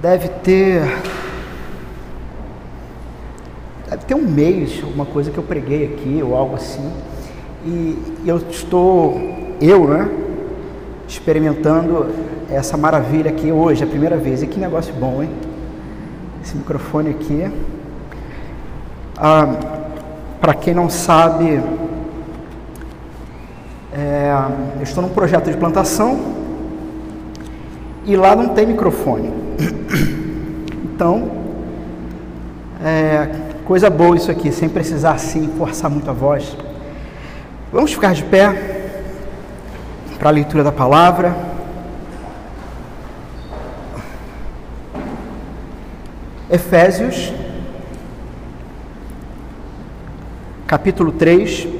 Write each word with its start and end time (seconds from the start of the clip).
deve 0.00 0.28
ter. 0.28 0.82
Deve 3.88 4.04
ter 4.04 4.14
um 4.14 4.22
mês, 4.22 4.80
alguma 4.82 5.06
coisa 5.06 5.30
que 5.30 5.38
eu 5.38 5.42
preguei 5.42 5.84
aqui, 5.86 6.22
ou 6.22 6.36
algo 6.36 6.56
assim. 6.56 6.92
E, 7.64 7.96
eu 8.26 8.36
estou, 8.36 9.18
eu, 9.60 9.88
né, 9.88 10.08
experimentando 11.08 12.06
essa 12.50 12.76
maravilha 12.76 13.30
aqui 13.30 13.50
hoje, 13.50 13.82
a 13.82 13.86
primeira 13.86 14.16
vez. 14.16 14.42
E 14.42 14.46
que 14.46 14.60
negócio 14.60 14.92
bom, 14.94 15.22
hein? 15.22 15.30
Esse 16.42 16.56
microfone 16.56 17.10
aqui. 17.10 17.50
Ah, 19.16 19.54
Para 20.40 20.54
quem 20.54 20.74
não 20.74 20.88
sabe, 20.88 21.60
é, 23.92 24.32
eu 24.76 24.82
estou 24.82 25.02
num 25.02 25.08
projeto 25.08 25.50
de 25.50 25.56
plantação 25.56 26.20
e 28.04 28.14
lá 28.16 28.36
não 28.36 28.50
tem 28.50 28.66
microfone. 28.66 29.47
Então, 30.98 31.30
é, 32.84 33.28
coisa 33.64 33.88
boa 33.88 34.16
isso 34.16 34.30
aqui, 34.30 34.50
sem 34.50 34.68
precisar 34.68 35.12
assim 35.12 35.48
forçar 35.56 35.90
muito 35.90 36.08
a 36.10 36.12
voz. 36.12 36.56
Vamos 37.72 37.92
ficar 37.92 38.14
de 38.14 38.24
pé 38.24 38.88
para 40.18 40.28
a 40.28 40.32
leitura 40.32 40.64
da 40.64 40.72
palavra. 40.72 41.36
Efésios, 46.50 47.32
capítulo 50.66 51.12
3. 51.12 51.77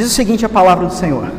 Diz 0.00 0.12
o 0.12 0.14
seguinte 0.14 0.46
a 0.46 0.48
palavra 0.48 0.86
do 0.86 0.94
Senhor. 0.94 1.30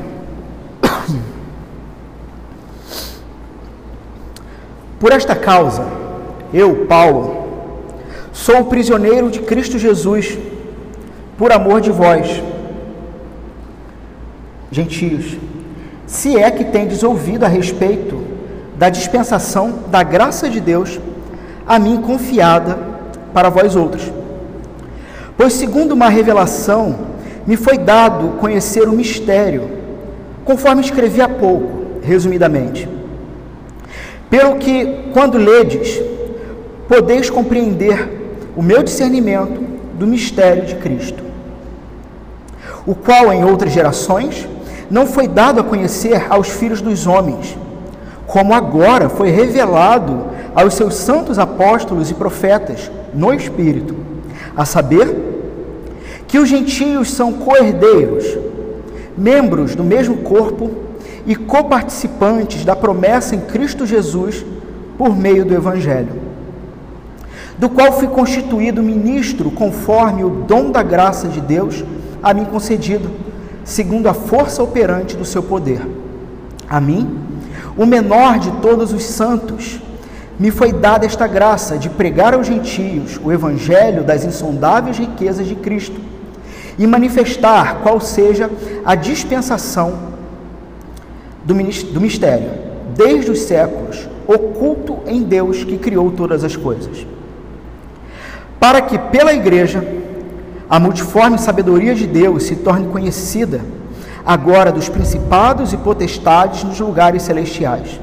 Por 4.99 5.11
esta 5.11 5.35
causa, 5.35 5.83
eu, 6.53 6.85
Paulo, 6.85 7.47
sou 8.31 8.65
prisioneiro 8.65 9.31
de 9.31 9.39
Cristo 9.39 9.79
Jesus, 9.79 10.37
por 11.39 11.51
amor 11.51 11.81
de 11.81 11.89
vós, 11.89 12.43
gentios, 14.69 15.39
se 16.05 16.37
é 16.37 16.51
que 16.51 16.65
tendes 16.65 17.01
ouvido 17.01 17.43
a 17.43 17.47
respeito 17.47 18.23
da 18.77 18.89
dispensação 18.91 19.79
da 19.87 20.03
graça 20.03 20.47
de 20.47 20.59
Deus, 20.59 20.99
a 21.65 21.79
mim 21.79 21.99
confiada 21.99 22.77
para 23.33 23.49
vós 23.49 23.75
outros. 23.75 24.13
Pois, 25.35 25.53
segundo 25.53 25.93
uma 25.93 26.09
revelação, 26.09 27.09
me 27.45 27.57
foi 27.57 27.77
dado 27.77 28.39
conhecer 28.39 28.87
o 28.87 28.91
mistério, 28.91 29.69
conforme 30.45 30.81
escrevi 30.81 31.21
há 31.21 31.29
pouco, 31.29 31.99
resumidamente. 32.01 32.87
Pelo 34.29 34.55
que, 34.55 35.09
quando 35.13 35.37
ledes, 35.37 36.01
podeis 36.87 37.29
compreender 37.29 38.21
o 38.55 38.61
meu 38.61 38.83
discernimento 38.83 39.61
do 39.97 40.07
mistério 40.07 40.65
de 40.65 40.75
Cristo, 40.75 41.23
o 42.85 42.95
qual 42.95 43.31
em 43.31 43.43
outras 43.43 43.71
gerações 43.71 44.47
não 44.89 45.05
foi 45.05 45.27
dado 45.27 45.59
a 45.59 45.63
conhecer 45.63 46.25
aos 46.29 46.49
filhos 46.49 46.81
dos 46.81 47.07
homens, 47.07 47.57
como 48.27 48.53
agora 48.53 49.09
foi 49.09 49.29
revelado 49.29 50.25
aos 50.53 50.73
seus 50.73 50.95
santos 50.95 51.39
apóstolos 51.39 52.09
e 52.09 52.13
profetas 52.13 52.91
no 53.13 53.33
Espírito, 53.33 53.95
a 54.55 54.65
saber, 54.65 55.40
que 56.31 56.39
os 56.39 56.47
gentios 56.47 57.11
são 57.11 57.33
coerdeiros, 57.33 58.37
membros 59.17 59.75
do 59.75 59.83
mesmo 59.83 60.19
corpo 60.19 60.71
e 61.27 61.35
coparticipantes 61.35 62.63
da 62.63 62.73
promessa 62.73 63.35
em 63.35 63.41
Cristo 63.41 63.85
Jesus 63.85 64.45
por 64.97 65.13
meio 65.13 65.43
do 65.43 65.53
Evangelho, 65.53 66.13
do 67.57 67.69
qual 67.69 67.91
fui 67.91 68.07
constituído 68.07 68.81
ministro 68.81 69.51
conforme 69.51 70.23
o 70.23 70.29
dom 70.29 70.71
da 70.71 70.81
graça 70.81 71.27
de 71.27 71.41
Deus 71.41 71.83
a 72.23 72.33
mim 72.33 72.45
concedido, 72.45 73.09
segundo 73.65 74.07
a 74.07 74.13
força 74.13 74.63
operante 74.63 75.17
do 75.17 75.25
seu 75.25 75.43
poder. 75.43 75.81
A 76.69 76.79
mim, 76.79 77.13
o 77.75 77.85
menor 77.85 78.39
de 78.39 78.51
todos 78.61 78.93
os 78.93 79.03
santos, 79.03 79.81
me 80.39 80.49
foi 80.49 80.71
dada 80.71 81.05
esta 81.05 81.27
graça 81.27 81.77
de 81.77 81.89
pregar 81.89 82.33
aos 82.33 82.47
gentios 82.47 83.19
o 83.21 83.33
evangelho 83.33 84.01
das 84.01 84.23
insondáveis 84.23 84.97
riquezas 84.97 85.45
de 85.45 85.55
Cristo 85.55 86.10
e 86.81 86.87
manifestar 86.87 87.81
qual 87.83 88.01
seja 88.01 88.49
a 88.83 88.95
dispensação 88.95 89.93
do 91.45 91.53
mistério, 92.01 92.49
desde 92.95 93.29
os 93.29 93.41
séculos, 93.41 94.09
oculto 94.27 94.97
em 95.05 95.21
Deus 95.21 95.63
que 95.63 95.77
criou 95.77 96.09
todas 96.09 96.43
as 96.43 96.55
coisas. 96.55 97.05
Para 98.59 98.81
que 98.81 98.97
pela 98.97 99.31
Igreja 99.31 99.85
a 100.67 100.79
multiforme 100.79 101.37
sabedoria 101.37 101.93
de 101.93 102.07
Deus 102.07 102.45
se 102.45 102.55
torne 102.55 102.87
conhecida 102.87 103.61
agora 104.25 104.71
dos 104.71 104.89
principados 104.89 105.73
e 105.73 105.77
potestades 105.77 106.63
nos 106.63 106.79
lugares 106.79 107.21
celestiais. 107.21 107.99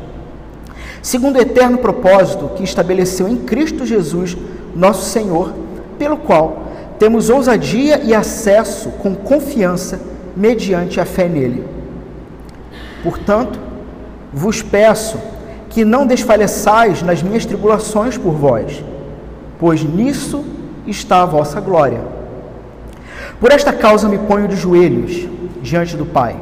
Segundo 1.02 1.34
o 1.34 1.40
eterno 1.40 1.78
propósito 1.78 2.50
que 2.54 2.62
estabeleceu 2.62 3.28
em 3.28 3.38
Cristo 3.38 3.84
Jesus, 3.84 4.36
nosso 4.72 5.10
Senhor, 5.10 5.52
pelo 5.98 6.16
qual 6.16 6.67
temos 6.98 7.30
ousadia 7.30 8.00
e 8.02 8.14
acesso 8.14 8.90
com 9.02 9.14
confiança 9.14 10.00
mediante 10.36 11.00
a 11.00 11.04
fé 11.04 11.28
nele. 11.28 11.64
Portanto, 13.02 13.58
vos 14.32 14.62
peço 14.62 15.18
que 15.70 15.84
não 15.84 16.06
desfaleçais 16.06 17.02
nas 17.02 17.22
minhas 17.22 17.46
tribulações 17.46 18.18
por 18.18 18.32
vós, 18.32 18.82
pois 19.58 19.82
nisso 19.82 20.44
está 20.86 21.22
a 21.22 21.26
vossa 21.26 21.60
glória. 21.60 22.00
Por 23.40 23.52
esta 23.52 23.72
causa 23.72 24.08
me 24.08 24.18
ponho 24.18 24.48
de 24.48 24.56
joelhos 24.56 25.28
diante 25.62 25.96
do 25.96 26.04
Pai, 26.04 26.36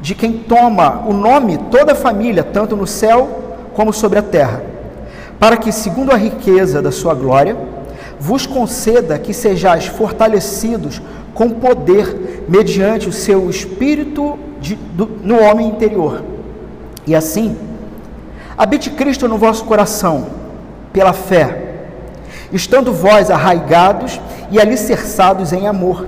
de 0.00 0.14
quem 0.14 0.32
toma 0.32 1.04
o 1.06 1.12
nome 1.12 1.58
toda 1.70 1.92
a 1.92 1.96
família, 1.96 2.42
tanto 2.42 2.74
no 2.74 2.86
céu 2.86 3.44
como 3.74 3.92
sobre 3.92 4.18
a 4.18 4.22
terra, 4.22 4.62
para 5.38 5.56
que, 5.56 5.70
segundo 5.70 6.10
a 6.10 6.16
riqueza 6.16 6.82
da 6.82 6.90
sua 6.90 7.14
glória, 7.14 7.56
vos 8.20 8.46
conceda 8.46 9.18
que 9.18 9.32
sejais 9.32 9.86
fortalecidos 9.86 11.00
com 11.34 11.50
poder 11.50 12.44
mediante 12.48 13.08
o 13.08 13.12
seu 13.12 13.48
espírito 13.48 14.38
de, 14.60 14.74
do, 14.74 15.06
no 15.22 15.40
homem 15.40 15.68
interior. 15.68 16.24
E 17.06 17.14
assim, 17.14 17.56
habite 18.56 18.90
Cristo 18.90 19.28
no 19.28 19.38
vosso 19.38 19.64
coração, 19.64 20.26
pela 20.92 21.12
fé, 21.12 21.68
estando 22.52 22.92
vós 22.92 23.30
arraigados 23.30 24.20
e 24.50 24.60
alicerçados 24.60 25.52
em 25.52 25.66
amor, 25.66 26.06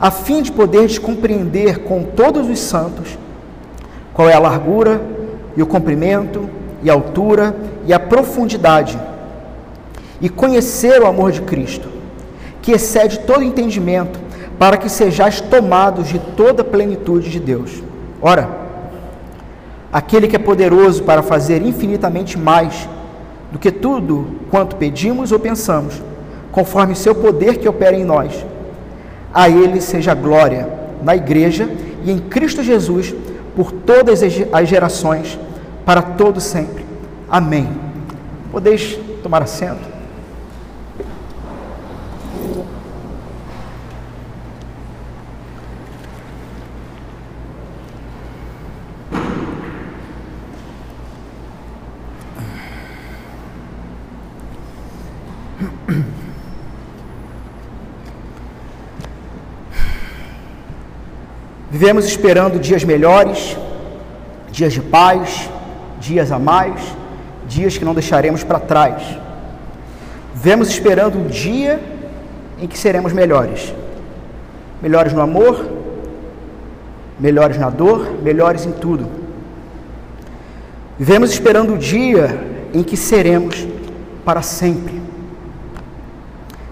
a 0.00 0.10
fim 0.10 0.42
de 0.42 0.52
poderes 0.52 0.98
compreender 0.98 1.84
com 1.84 2.02
todos 2.02 2.48
os 2.48 2.58
santos 2.58 3.18
qual 4.12 4.28
é 4.28 4.34
a 4.34 4.38
largura 4.38 5.00
e 5.56 5.62
o 5.62 5.66
comprimento 5.66 6.48
e 6.82 6.90
a 6.90 6.92
altura 6.92 7.54
e 7.86 7.92
a 7.92 8.00
profundidade 8.00 8.98
e 10.22 10.28
conhecer 10.28 11.02
o 11.02 11.06
amor 11.06 11.32
de 11.32 11.42
Cristo, 11.42 11.88
que 12.62 12.70
excede 12.70 13.18
todo 13.20 13.42
entendimento, 13.42 14.20
para 14.56 14.76
que 14.76 14.88
sejais 14.88 15.40
tomados 15.40 16.08
de 16.08 16.20
toda 16.20 16.62
a 16.62 16.64
plenitude 16.64 17.28
de 17.28 17.40
Deus. 17.40 17.82
Ora, 18.20 18.48
aquele 19.92 20.28
que 20.28 20.36
é 20.36 20.38
poderoso 20.38 21.02
para 21.02 21.22
fazer 21.22 21.60
infinitamente 21.60 22.38
mais 22.38 22.88
do 23.50 23.58
que 23.58 23.72
tudo 23.72 24.36
quanto 24.48 24.76
pedimos 24.76 25.32
ou 25.32 25.40
pensamos, 25.40 26.00
conforme 26.52 26.94
seu 26.94 27.14
poder 27.14 27.58
que 27.58 27.68
opera 27.68 27.96
em 27.96 28.04
nós. 28.04 28.46
A 29.34 29.48
ele 29.50 29.80
seja 29.80 30.14
glória 30.14 30.68
na 31.02 31.16
igreja 31.16 31.68
e 32.04 32.12
em 32.12 32.18
Cristo 32.18 32.62
Jesus 32.62 33.12
por 33.56 33.72
todas 33.72 34.22
as 34.22 34.68
gerações, 34.68 35.38
para 35.84 36.00
todo 36.00 36.40
sempre. 36.40 36.86
Amém. 37.28 37.68
Podeis 38.52 38.98
tomar 39.22 39.42
assento. 39.42 39.91
Vivemos 61.82 62.04
esperando 62.04 62.60
dias 62.60 62.84
melhores, 62.84 63.58
dias 64.52 64.72
de 64.72 64.80
paz, 64.80 65.50
dias 65.98 66.30
a 66.30 66.38
mais, 66.38 66.80
dias 67.48 67.76
que 67.76 67.84
não 67.84 67.92
deixaremos 67.92 68.44
para 68.44 68.60
trás. 68.60 69.02
Vivemos 70.32 70.68
esperando 70.68 71.18
o 71.18 71.28
dia 71.28 71.80
em 72.60 72.68
que 72.68 72.78
seremos 72.78 73.12
melhores. 73.12 73.74
Melhores 74.80 75.12
no 75.12 75.20
amor, 75.20 75.72
melhores 77.18 77.58
na 77.58 77.68
dor, 77.68 78.12
melhores 78.22 78.64
em 78.64 78.70
tudo. 78.70 79.08
Vivemos 80.96 81.32
esperando 81.32 81.74
o 81.74 81.78
dia 81.78 82.38
em 82.72 82.84
que 82.84 82.96
seremos 82.96 83.66
para 84.24 84.40
sempre. 84.40 85.02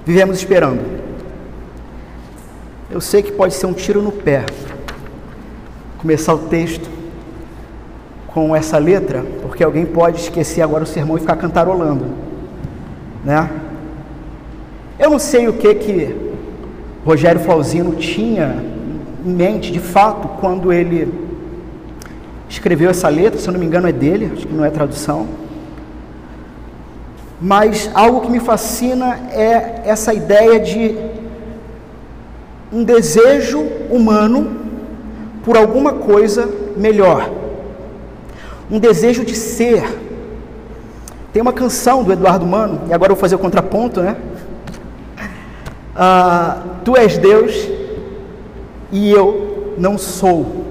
Vivemos 0.07 0.39
esperando. 0.39 1.01
Eu 2.89 3.01
sei 3.01 3.25
que 3.25 3.33
pode 3.33 3.55
ser 3.55 3.67
um 3.67 3.73
tiro 3.73 4.01
no 4.01 4.13
pé 4.13 4.45
começar 6.01 6.33
o 6.33 6.39
texto 6.39 6.89
com 8.29 8.57
essa 8.57 8.79
letra, 8.79 9.23
porque 9.43 9.63
alguém 9.63 9.85
pode 9.85 10.19
esquecer 10.19 10.63
agora 10.63 10.85
o 10.85 10.87
sermão 10.87 11.19
e 11.19 11.21
ficar 11.21 11.37
cantarolando, 11.37 12.07
né? 13.23 13.51
Eu 14.99 15.11
não 15.11 15.19
sei 15.19 15.47
o 15.47 15.53
que 15.53 15.75
que 15.75 16.17
Rogério 17.05 17.41
Flauzino 17.41 17.97
tinha 17.97 18.65
em 19.27 19.31
mente, 19.31 19.71
de 19.71 19.79
fato, 19.79 20.27
quando 20.41 20.73
ele 20.73 21.13
escreveu 22.49 22.89
essa 22.89 23.09
letra, 23.11 23.39
se 23.39 23.47
eu 23.47 23.53
não 23.53 23.61
me 23.61 23.67
engano 23.67 23.87
é 23.87 23.93
dele, 23.93 24.31
acho 24.33 24.47
que 24.47 24.55
não 24.55 24.65
é 24.65 24.71
tradução. 24.71 25.27
Mas 27.39 27.91
algo 27.93 28.23
que 28.23 28.31
me 28.31 28.41
fascina 28.41 29.19
é 29.33 29.83
essa 29.85 30.15
ideia 30.15 30.59
de 30.59 30.97
um 32.73 32.85
desejo 32.85 33.61
humano 33.91 34.60
por 35.45 35.57
alguma 35.57 35.95
coisa 35.95 36.49
melhor. 36.77 37.31
Um 38.71 38.79
desejo 38.79 39.25
de 39.25 39.35
ser. 39.35 39.85
Tem 41.33 41.41
uma 41.41 41.53
canção 41.53 42.03
do 42.03 42.13
Eduardo 42.13 42.47
Mano, 42.47 42.81
e 42.89 42.93
agora 42.93 43.13
eu 43.13 43.17
vou 43.17 43.21
fazer 43.21 43.37
o 43.37 43.39
contraponto, 43.39 44.01
né? 44.01 44.17
Ah, 45.95 46.63
tu 46.85 46.97
és 46.97 47.19
Deus 47.19 47.69
e 48.91 49.11
eu 49.11 49.75
não 49.79 49.99
sou. 49.99 50.65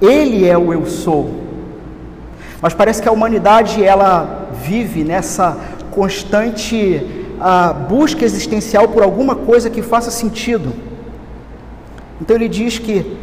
Ele 0.00 0.46
é 0.46 0.56
o 0.56 0.72
eu 0.72 0.86
sou. 0.86 1.30
Mas 2.60 2.74
parece 2.74 3.00
que 3.00 3.08
a 3.08 3.12
humanidade 3.12 3.84
ela 3.84 4.48
vive 4.62 5.04
nessa 5.04 5.56
constante 5.90 7.04
ah, 7.40 7.72
busca 7.72 8.24
existencial 8.24 8.88
por 8.88 9.02
alguma 9.02 9.34
coisa 9.34 9.70
que 9.70 9.82
faça 9.82 10.10
sentido. 10.10 10.72
Então 12.20 12.36
ele 12.36 12.48
diz 12.48 12.78
que 12.78 13.17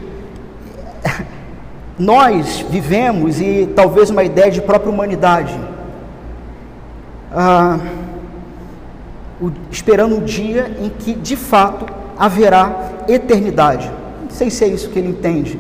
nós 1.98 2.66
vivemos 2.70 3.40
e 3.40 3.70
talvez 3.76 4.10
uma 4.10 4.24
ideia 4.24 4.52
de 4.52 4.62
própria 4.62 4.92
humanidade, 4.92 5.58
ah, 7.32 7.80
o, 9.42 9.52
esperando 9.72 10.16
um 10.16 10.24
dia 10.24 10.76
em 10.80 10.90
que 10.90 11.14
de 11.14 11.36
fato 11.36 11.86
haverá 12.18 12.92
eternidade. 13.08 13.90
Não 14.24 14.30
sei 14.30 14.50
se 14.50 14.64
é 14.64 14.68
isso 14.68 14.90
que 14.90 15.00
ele 15.00 15.10
entende, 15.10 15.60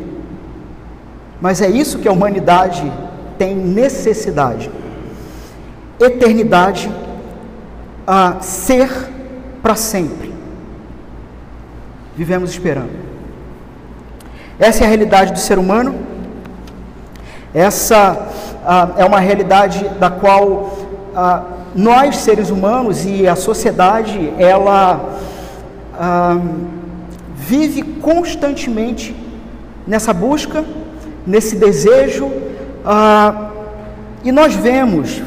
mas 1.39 1.61
é 1.61 1.69
isso 1.69 1.99
que 1.99 2.07
a 2.07 2.11
humanidade 2.11 2.91
tem 3.37 3.55
necessidade. 3.55 4.69
Eternidade, 5.99 6.91
a 8.05 8.41
ser 8.41 8.89
para 9.61 9.75
sempre. 9.75 10.33
Vivemos 12.15 12.51
esperando. 12.51 12.91
Essa 14.59 14.83
é 14.83 14.85
a 14.85 14.89
realidade 14.89 15.33
do 15.33 15.39
ser 15.39 15.57
humano. 15.57 16.14
Essa 17.55 18.27
ah, 18.65 18.89
é 18.97 19.05
uma 19.05 19.21
realidade 19.21 19.87
da 19.97 20.09
qual 20.09 20.77
ah, 21.15 21.43
nós, 21.73 22.17
seres 22.17 22.49
humanos, 22.49 23.05
e 23.05 23.25
a 23.25 23.33
sociedade, 23.37 24.33
ela 24.37 25.17
ah, 25.97 26.37
vive 27.33 27.81
constantemente 27.81 29.15
nessa 29.87 30.11
busca, 30.11 30.65
nesse 31.25 31.55
desejo, 31.55 32.29
ah, 32.85 33.51
e 34.21 34.33
nós 34.33 34.53
vemos, 34.53 35.23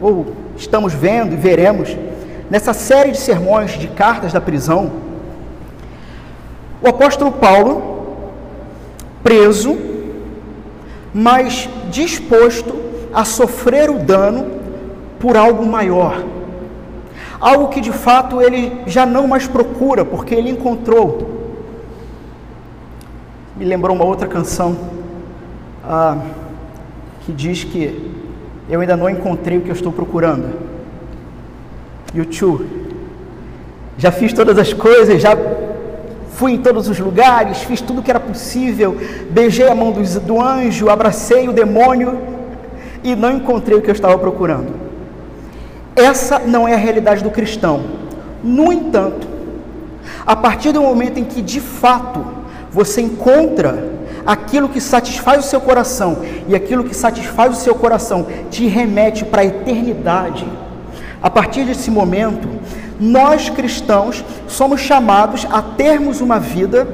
ou 0.00 0.32
estamos 0.56 0.94
vendo 0.94 1.34
e 1.34 1.36
veremos, 1.36 1.94
nessa 2.48 2.72
série 2.72 3.10
de 3.10 3.18
sermões 3.18 3.72
de 3.72 3.88
cartas 3.88 4.32
da 4.32 4.40
prisão, 4.40 4.90
o 6.80 6.88
apóstolo 6.88 7.30
Paulo, 7.30 8.24
preso, 9.22 9.97
mas 11.20 11.68
disposto 11.90 12.76
a 13.12 13.24
sofrer 13.24 13.90
o 13.90 13.98
dano 13.98 14.46
por 15.18 15.36
algo 15.36 15.66
maior. 15.66 16.22
Algo 17.40 17.70
que 17.70 17.80
de 17.80 17.90
fato 17.90 18.40
ele 18.40 18.82
já 18.86 19.04
não 19.04 19.26
mais 19.26 19.48
procura, 19.48 20.04
porque 20.04 20.32
ele 20.32 20.48
encontrou. 20.48 21.28
Me 23.56 23.64
lembrou 23.64 23.96
uma 23.96 24.04
outra 24.04 24.28
canção 24.28 24.78
ah, 25.84 26.18
que 27.26 27.32
diz 27.32 27.64
que 27.64 28.12
eu 28.70 28.80
ainda 28.80 28.96
não 28.96 29.10
encontrei 29.10 29.58
o 29.58 29.62
que 29.62 29.70
eu 29.70 29.74
estou 29.74 29.90
procurando. 29.90 30.54
YouTube. 32.14 32.64
Já 33.98 34.12
fiz 34.12 34.32
todas 34.32 34.56
as 34.56 34.72
coisas, 34.72 35.20
já 35.20 35.34
Fui 36.38 36.52
em 36.52 36.58
todos 36.58 36.88
os 36.88 37.00
lugares, 37.00 37.64
fiz 37.64 37.80
tudo 37.80 37.98
o 37.98 38.02
que 38.02 38.12
era 38.12 38.20
possível, 38.20 38.96
beijei 39.28 39.68
a 39.68 39.74
mão 39.74 39.90
do, 39.90 40.20
do 40.20 40.40
anjo, 40.40 40.88
abracei 40.88 41.48
o 41.48 41.52
demônio 41.52 42.16
e 43.02 43.16
não 43.16 43.32
encontrei 43.32 43.76
o 43.76 43.82
que 43.82 43.90
eu 43.90 43.92
estava 43.92 44.16
procurando. 44.16 44.72
Essa 45.96 46.38
não 46.38 46.68
é 46.68 46.74
a 46.74 46.76
realidade 46.76 47.24
do 47.24 47.30
cristão. 47.32 47.82
No 48.40 48.72
entanto, 48.72 49.26
a 50.24 50.36
partir 50.36 50.70
do 50.70 50.80
momento 50.80 51.18
em 51.18 51.24
que 51.24 51.42
de 51.42 51.60
fato 51.60 52.24
você 52.70 53.00
encontra 53.00 53.90
aquilo 54.24 54.68
que 54.68 54.80
satisfaz 54.80 55.44
o 55.44 55.48
seu 55.48 55.60
coração 55.60 56.18
e 56.46 56.54
aquilo 56.54 56.84
que 56.84 56.94
satisfaz 56.94 57.58
o 57.58 57.60
seu 57.60 57.74
coração 57.74 58.28
te 58.48 58.64
remete 58.68 59.24
para 59.24 59.42
a 59.42 59.44
eternidade, 59.44 60.46
a 61.20 61.28
partir 61.28 61.64
desse 61.64 61.90
momento, 61.90 62.48
nós 63.00 63.48
cristãos 63.48 64.24
somos 64.46 64.80
chamados 64.80 65.46
a 65.50 65.62
termos 65.62 66.20
uma 66.20 66.40
vida 66.40 66.86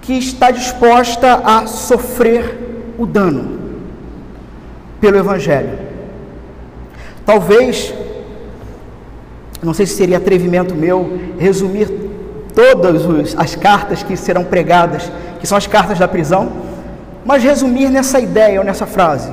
que 0.00 0.12
está 0.12 0.50
disposta 0.50 1.40
a 1.44 1.66
sofrer 1.66 2.94
o 2.98 3.06
dano 3.06 3.58
pelo 5.00 5.16
Evangelho. 5.16 5.78
Talvez, 7.24 7.92
não 9.62 9.72
sei 9.72 9.86
se 9.86 9.96
seria 9.96 10.18
atrevimento 10.18 10.74
meu, 10.74 11.18
resumir 11.38 11.88
todas 12.54 13.34
as 13.36 13.56
cartas 13.56 14.02
que 14.02 14.16
serão 14.16 14.44
pregadas, 14.44 15.10
que 15.40 15.46
são 15.46 15.56
as 15.56 15.66
cartas 15.66 15.98
da 15.98 16.06
prisão, 16.06 16.52
mas 17.24 17.42
resumir 17.42 17.88
nessa 17.88 18.20
ideia 18.20 18.60
ou 18.60 18.64
nessa 18.64 18.86
frase. 18.86 19.32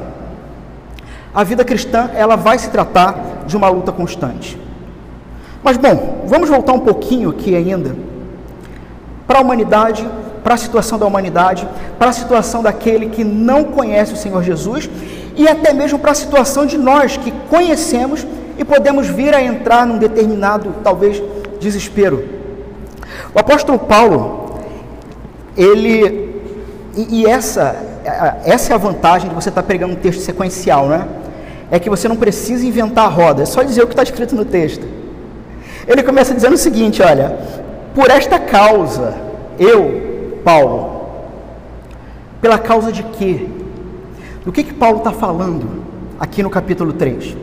A 1.33 1.43
vida 1.43 1.63
cristã, 1.63 2.09
ela 2.13 2.35
vai 2.35 2.57
se 2.57 2.69
tratar 2.69 3.43
de 3.45 3.55
uma 3.55 3.69
luta 3.69 3.91
constante. 3.91 4.57
Mas 5.63 5.77
bom, 5.77 6.25
vamos 6.25 6.49
voltar 6.49 6.73
um 6.73 6.79
pouquinho 6.79 7.29
aqui 7.29 7.55
ainda 7.55 7.95
para 9.27 9.39
a 9.39 9.41
humanidade, 9.41 10.07
para 10.43 10.55
a 10.55 10.57
situação 10.57 10.97
da 10.97 11.05
humanidade, 11.05 11.67
para 11.97 12.09
a 12.09 12.13
situação 12.13 12.63
daquele 12.63 13.07
que 13.07 13.23
não 13.23 13.63
conhece 13.63 14.13
o 14.13 14.17
Senhor 14.17 14.43
Jesus 14.43 14.89
e 15.35 15.47
até 15.47 15.71
mesmo 15.71 15.99
para 15.99 16.11
a 16.11 16.15
situação 16.15 16.65
de 16.65 16.77
nós 16.77 17.15
que 17.15 17.31
conhecemos 17.49 18.25
e 18.57 18.65
podemos 18.65 19.07
vir 19.07 19.33
a 19.33 19.41
entrar 19.41 19.85
num 19.85 19.97
determinado, 19.97 20.75
talvez, 20.83 21.21
desespero. 21.59 22.27
O 23.33 23.39
apóstolo 23.39 23.79
Paulo, 23.79 24.59
ele, 25.55 26.41
e, 26.95 27.25
essa, 27.25 27.75
essa 28.43 28.73
é 28.73 28.75
a 28.75 28.77
vantagem 28.77 29.29
de 29.29 29.35
você 29.35 29.49
estar 29.49 29.63
pregando 29.63 29.93
um 29.93 29.97
texto 29.97 30.21
sequencial, 30.21 30.87
né? 30.87 31.07
É 31.69 31.79
que 31.79 31.89
você 31.89 32.07
não 32.07 32.17
precisa 32.17 32.65
inventar 32.65 33.05
a 33.05 33.09
roda, 33.09 33.43
é 33.43 33.45
só 33.45 33.63
dizer 33.63 33.83
o 33.83 33.87
que 33.87 33.93
está 33.93 34.03
escrito 34.03 34.35
no 34.35 34.43
texto. 34.43 34.85
Ele 35.87 36.03
começa 36.03 36.33
dizendo 36.33 36.53
o 36.53 36.57
seguinte: 36.57 37.01
olha, 37.01 37.37
por 37.93 38.09
esta 38.09 38.39
causa, 38.39 39.15
eu, 39.59 40.39
Paulo, 40.43 41.01
pela 42.41 42.57
causa 42.57 42.91
de 42.91 43.03
quê? 43.03 43.47
Do 44.45 44.51
que, 44.51 44.63
que 44.63 44.73
Paulo 44.73 44.99
está 44.99 45.11
falando 45.11 45.83
aqui 46.19 46.41
no 46.41 46.49
capítulo 46.49 46.93
3? 46.93 47.35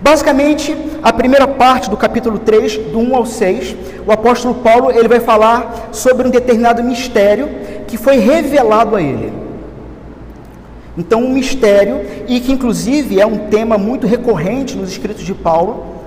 Basicamente, 0.00 0.76
a 1.02 1.12
primeira 1.12 1.46
parte 1.46 1.90
do 1.90 1.96
capítulo 1.96 2.38
3, 2.38 2.76
do 2.92 3.00
1 3.00 3.16
ao 3.16 3.26
6, 3.26 3.76
o 4.06 4.12
apóstolo 4.12 4.54
Paulo 4.56 4.92
ele 4.92 5.08
vai 5.08 5.18
falar 5.18 5.88
sobre 5.92 6.26
um 6.26 6.30
determinado 6.30 6.82
mistério 6.84 7.48
que 7.86 7.96
foi 7.96 8.16
revelado 8.18 8.94
a 8.94 9.02
ele. 9.02 9.32
Então, 10.96 11.22
um 11.22 11.32
mistério, 11.32 12.00
e 12.26 12.40
que 12.40 12.52
inclusive 12.52 13.20
é 13.20 13.26
um 13.26 13.48
tema 13.48 13.76
muito 13.76 14.06
recorrente 14.06 14.76
nos 14.76 14.90
escritos 14.90 15.24
de 15.24 15.34
Paulo, 15.34 15.97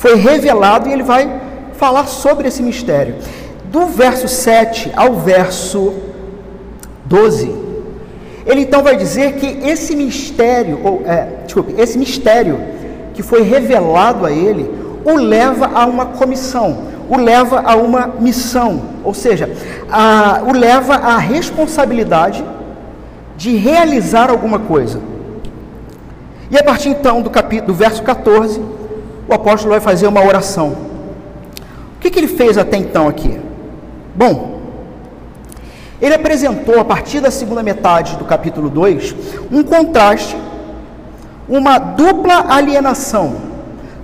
foi 0.00 0.14
revelado 0.14 0.88
e 0.88 0.92
ele 0.94 1.02
vai 1.02 1.30
falar 1.74 2.06
sobre 2.06 2.48
esse 2.48 2.62
mistério. 2.62 3.16
Do 3.64 3.84
verso 3.84 4.28
7 4.28 4.90
ao 4.96 5.16
verso 5.16 5.92
12, 7.04 7.54
ele 8.46 8.62
então 8.62 8.82
vai 8.82 8.96
dizer 8.96 9.34
que 9.34 9.46
esse 9.68 9.94
mistério, 9.94 10.80
ou, 10.82 11.02
é, 11.04 11.42
desculpe, 11.44 11.74
esse 11.78 11.98
mistério 11.98 12.58
que 13.12 13.22
foi 13.22 13.42
revelado 13.42 14.24
a 14.24 14.32
ele, 14.32 14.70
o 15.04 15.16
leva 15.16 15.70
a 15.74 15.84
uma 15.84 16.06
comissão, 16.06 16.78
o 17.06 17.18
leva 17.18 17.60
a 17.60 17.76
uma 17.76 18.06
missão, 18.18 18.80
ou 19.04 19.12
seja, 19.12 19.54
a, 19.90 20.40
o 20.46 20.52
leva 20.52 20.94
à 20.94 21.18
responsabilidade 21.18 22.42
de 23.36 23.54
realizar 23.54 24.30
alguma 24.30 24.60
coisa. 24.60 24.98
E 26.50 26.56
a 26.56 26.64
partir 26.64 26.88
então 26.88 27.20
do, 27.20 27.28
capítulo, 27.28 27.66
do 27.66 27.74
verso 27.74 28.02
14, 28.02 28.79
o 29.30 29.34
apóstolo 29.34 29.70
vai 29.70 29.80
fazer 29.80 30.08
uma 30.08 30.24
oração. 30.24 30.76
O 31.96 32.00
que, 32.00 32.10
que 32.10 32.18
ele 32.18 32.26
fez 32.26 32.58
até 32.58 32.76
então 32.76 33.06
aqui? 33.06 33.38
Bom, 34.14 34.60
ele 36.02 36.14
apresentou 36.14 36.80
a 36.80 36.84
partir 36.84 37.20
da 37.20 37.30
segunda 37.30 37.62
metade 37.62 38.16
do 38.16 38.24
capítulo 38.24 38.68
2 38.68 39.14
um 39.52 39.62
contraste, 39.62 40.36
uma 41.48 41.78
dupla 41.78 42.52
alienação 42.52 43.36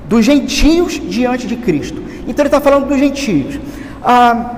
dos 0.04 0.24
gentios 0.24 1.00
diante 1.00 1.46
de 1.46 1.56
Cristo. 1.56 2.00
Então 2.28 2.44
ele 2.44 2.48
está 2.48 2.60
falando 2.60 2.86
dos 2.86 2.98
gentios. 2.98 3.58
Ah, 4.04 4.50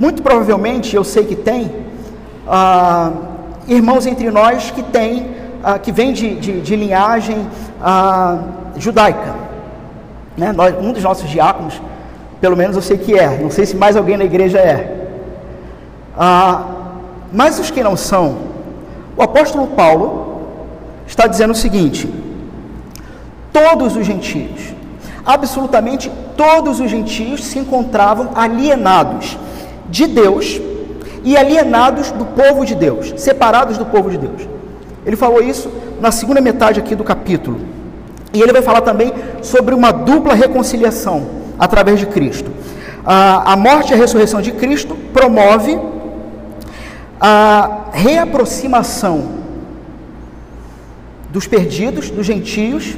muito 0.00 0.20
provavelmente, 0.20 0.96
eu 0.96 1.04
sei 1.04 1.24
que 1.24 1.36
tem 1.36 1.70
ah, 2.48 3.12
irmãos 3.68 4.04
entre 4.04 4.30
nós 4.32 4.72
que 4.72 4.82
têm 4.82 5.31
ah, 5.62 5.78
que 5.78 5.92
vem 5.92 6.12
de, 6.12 6.36
de, 6.36 6.60
de 6.60 6.76
linhagem 6.76 7.46
ah, 7.80 8.38
judaica. 8.76 9.34
Né? 10.36 10.52
Nós, 10.52 10.74
um 10.78 10.92
dos 10.92 11.02
nossos 11.02 11.28
diáconos, 11.28 11.80
pelo 12.40 12.56
menos 12.56 12.76
eu 12.76 12.82
sei 12.82 12.98
que 12.98 13.18
é, 13.18 13.38
não 13.38 13.50
sei 13.50 13.66
se 13.66 13.76
mais 13.76 13.96
alguém 13.96 14.16
na 14.16 14.24
igreja 14.24 14.58
é. 14.58 15.08
Ah, 16.16 16.66
mas 17.32 17.58
os 17.58 17.70
que 17.70 17.82
não 17.82 17.96
são, 17.96 18.38
o 19.16 19.22
apóstolo 19.22 19.68
Paulo 19.68 20.42
está 21.06 21.26
dizendo 21.26 21.52
o 21.52 21.54
seguinte: 21.54 22.12
todos 23.52 23.96
os 23.96 24.06
gentios, 24.06 24.74
absolutamente 25.24 26.10
todos 26.36 26.80
os 26.80 26.90
gentios 26.90 27.44
se 27.44 27.58
encontravam 27.58 28.30
alienados 28.34 29.38
de 29.88 30.06
Deus 30.06 30.60
e 31.22 31.36
alienados 31.36 32.10
do 32.10 32.24
povo 32.24 32.64
de 32.66 32.74
Deus, 32.74 33.14
separados 33.16 33.78
do 33.78 33.86
povo 33.86 34.10
de 34.10 34.18
Deus. 34.18 34.51
Ele 35.04 35.16
falou 35.16 35.42
isso 35.42 35.70
na 36.00 36.10
segunda 36.10 36.40
metade 36.40 36.78
aqui 36.78 36.94
do 36.94 37.04
capítulo. 37.04 37.60
E 38.32 38.40
ele 38.40 38.52
vai 38.52 38.62
falar 38.62 38.80
também 38.80 39.12
sobre 39.42 39.74
uma 39.74 39.92
dupla 39.92 40.34
reconciliação 40.34 41.26
através 41.58 41.98
de 41.98 42.06
Cristo. 42.06 42.50
A, 43.04 43.52
a 43.52 43.56
morte 43.56 43.90
e 43.90 43.94
a 43.94 43.96
ressurreição 43.96 44.40
de 44.40 44.52
Cristo 44.52 44.96
promove 45.12 45.78
a 47.20 47.86
reaproximação 47.92 49.42
dos 51.30 51.46
perdidos, 51.46 52.10
dos 52.10 52.26
gentios, 52.26 52.96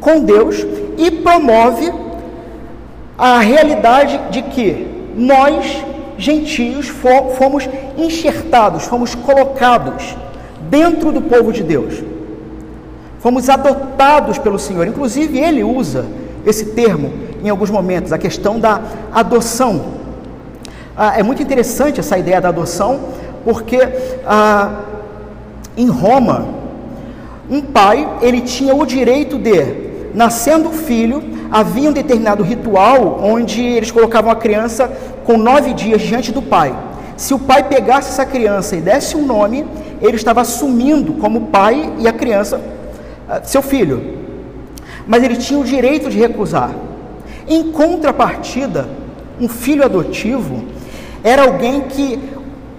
com 0.00 0.20
Deus 0.20 0.64
e 0.96 1.10
promove 1.10 1.92
a 3.18 3.38
realidade 3.38 4.20
de 4.30 4.42
que 4.42 4.86
nós, 5.16 5.84
gentios, 6.18 6.88
fomos 7.38 7.68
enxertados, 7.96 8.84
fomos 8.84 9.14
colocados 9.14 10.16
dentro 10.70 11.12
do 11.12 11.22
povo 11.22 11.52
de 11.52 11.62
Deus. 11.62 12.02
Fomos 13.20 13.48
adotados 13.48 14.38
pelo 14.38 14.58
Senhor. 14.58 14.86
Inclusive, 14.86 15.38
ele 15.38 15.64
usa 15.64 16.06
esse 16.44 16.66
termo 16.66 17.12
em 17.42 17.48
alguns 17.48 17.70
momentos, 17.70 18.12
a 18.12 18.18
questão 18.18 18.58
da 18.58 18.80
adoção. 19.12 19.96
Ah, 20.96 21.18
é 21.18 21.22
muito 21.22 21.42
interessante 21.42 22.00
essa 22.00 22.18
ideia 22.18 22.40
da 22.40 22.48
adoção, 22.48 23.00
porque 23.44 23.78
ah, 24.26 24.80
em 25.76 25.88
Roma, 25.88 26.46
um 27.50 27.60
pai 27.60 28.08
ele 28.22 28.40
tinha 28.40 28.74
o 28.74 28.84
direito 28.84 29.38
de, 29.38 30.10
nascendo 30.14 30.70
o 30.70 30.72
filho, 30.72 31.22
havia 31.50 31.90
um 31.90 31.92
determinado 31.92 32.42
ritual 32.42 33.20
onde 33.22 33.62
eles 33.62 33.90
colocavam 33.90 34.30
a 34.30 34.36
criança 34.36 34.90
com 35.24 35.36
nove 35.36 35.74
dias 35.74 36.02
diante 36.02 36.32
do 36.32 36.42
pai. 36.42 36.74
Se 37.16 37.32
o 37.32 37.38
pai 37.38 37.62
pegasse 37.62 38.10
essa 38.10 38.26
criança 38.26 38.76
e 38.76 38.80
desse 38.80 39.16
um 39.16 39.24
nome, 39.24 39.66
ele 40.00 40.16
estava 40.16 40.40
assumindo 40.40 41.14
como 41.14 41.46
pai 41.46 41.92
e 41.98 42.08
a 42.08 42.12
criança, 42.12 42.60
ah, 43.28 43.40
seu 43.42 43.62
filho. 43.62 44.16
Mas 45.06 45.22
ele 45.22 45.36
tinha 45.36 45.58
o 45.58 45.64
direito 45.64 46.10
de 46.10 46.18
recusar. 46.18 46.70
Em 47.48 47.70
contrapartida, 47.70 48.88
um 49.40 49.48
filho 49.48 49.84
adotivo 49.84 50.64
era 51.22 51.42
alguém 51.42 51.82
que 51.82 52.18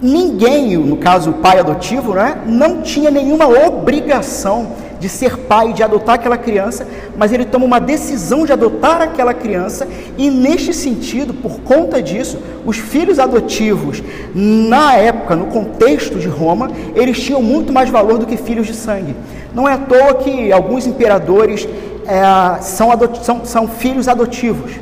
ninguém, 0.00 0.76
no 0.76 0.96
caso 0.96 1.30
o 1.30 1.34
pai 1.34 1.58
adotivo, 1.58 2.14
né, 2.14 2.42
não 2.46 2.82
tinha 2.82 3.10
nenhuma 3.10 3.46
obrigação 3.46 4.72
de 4.98 5.08
ser 5.08 5.36
pai, 5.36 5.72
de 5.72 5.82
adotar 5.82 6.16
aquela 6.16 6.36
criança, 6.36 6.86
mas 7.16 7.32
ele 7.32 7.44
toma 7.44 7.64
uma 7.64 7.80
decisão 7.80 8.44
de 8.44 8.52
adotar 8.52 9.00
aquela 9.00 9.32
criança, 9.32 9.86
e 10.16 10.30
neste 10.30 10.74
sentido, 10.74 11.32
por 11.32 11.60
conta 11.60 12.02
disso, 12.02 12.38
os 12.66 12.76
filhos 12.76 13.18
adotivos, 13.18 14.02
na 14.34 14.94
época, 14.94 15.36
no 15.36 15.46
contexto 15.46 16.18
de 16.18 16.28
Roma, 16.28 16.70
eles 16.94 17.20
tinham 17.20 17.42
muito 17.42 17.72
mais 17.72 17.88
valor 17.90 18.18
do 18.18 18.26
que 18.26 18.36
filhos 18.36 18.66
de 18.66 18.74
sangue. 18.74 19.14
Não 19.54 19.68
é 19.68 19.74
à 19.74 19.78
toa 19.78 20.14
que 20.14 20.52
alguns 20.52 20.86
imperadores 20.86 21.68
é, 22.06 22.60
são, 22.60 22.90
são, 23.22 23.44
são 23.44 23.68
filhos 23.68 24.08
adotivos. 24.08 24.72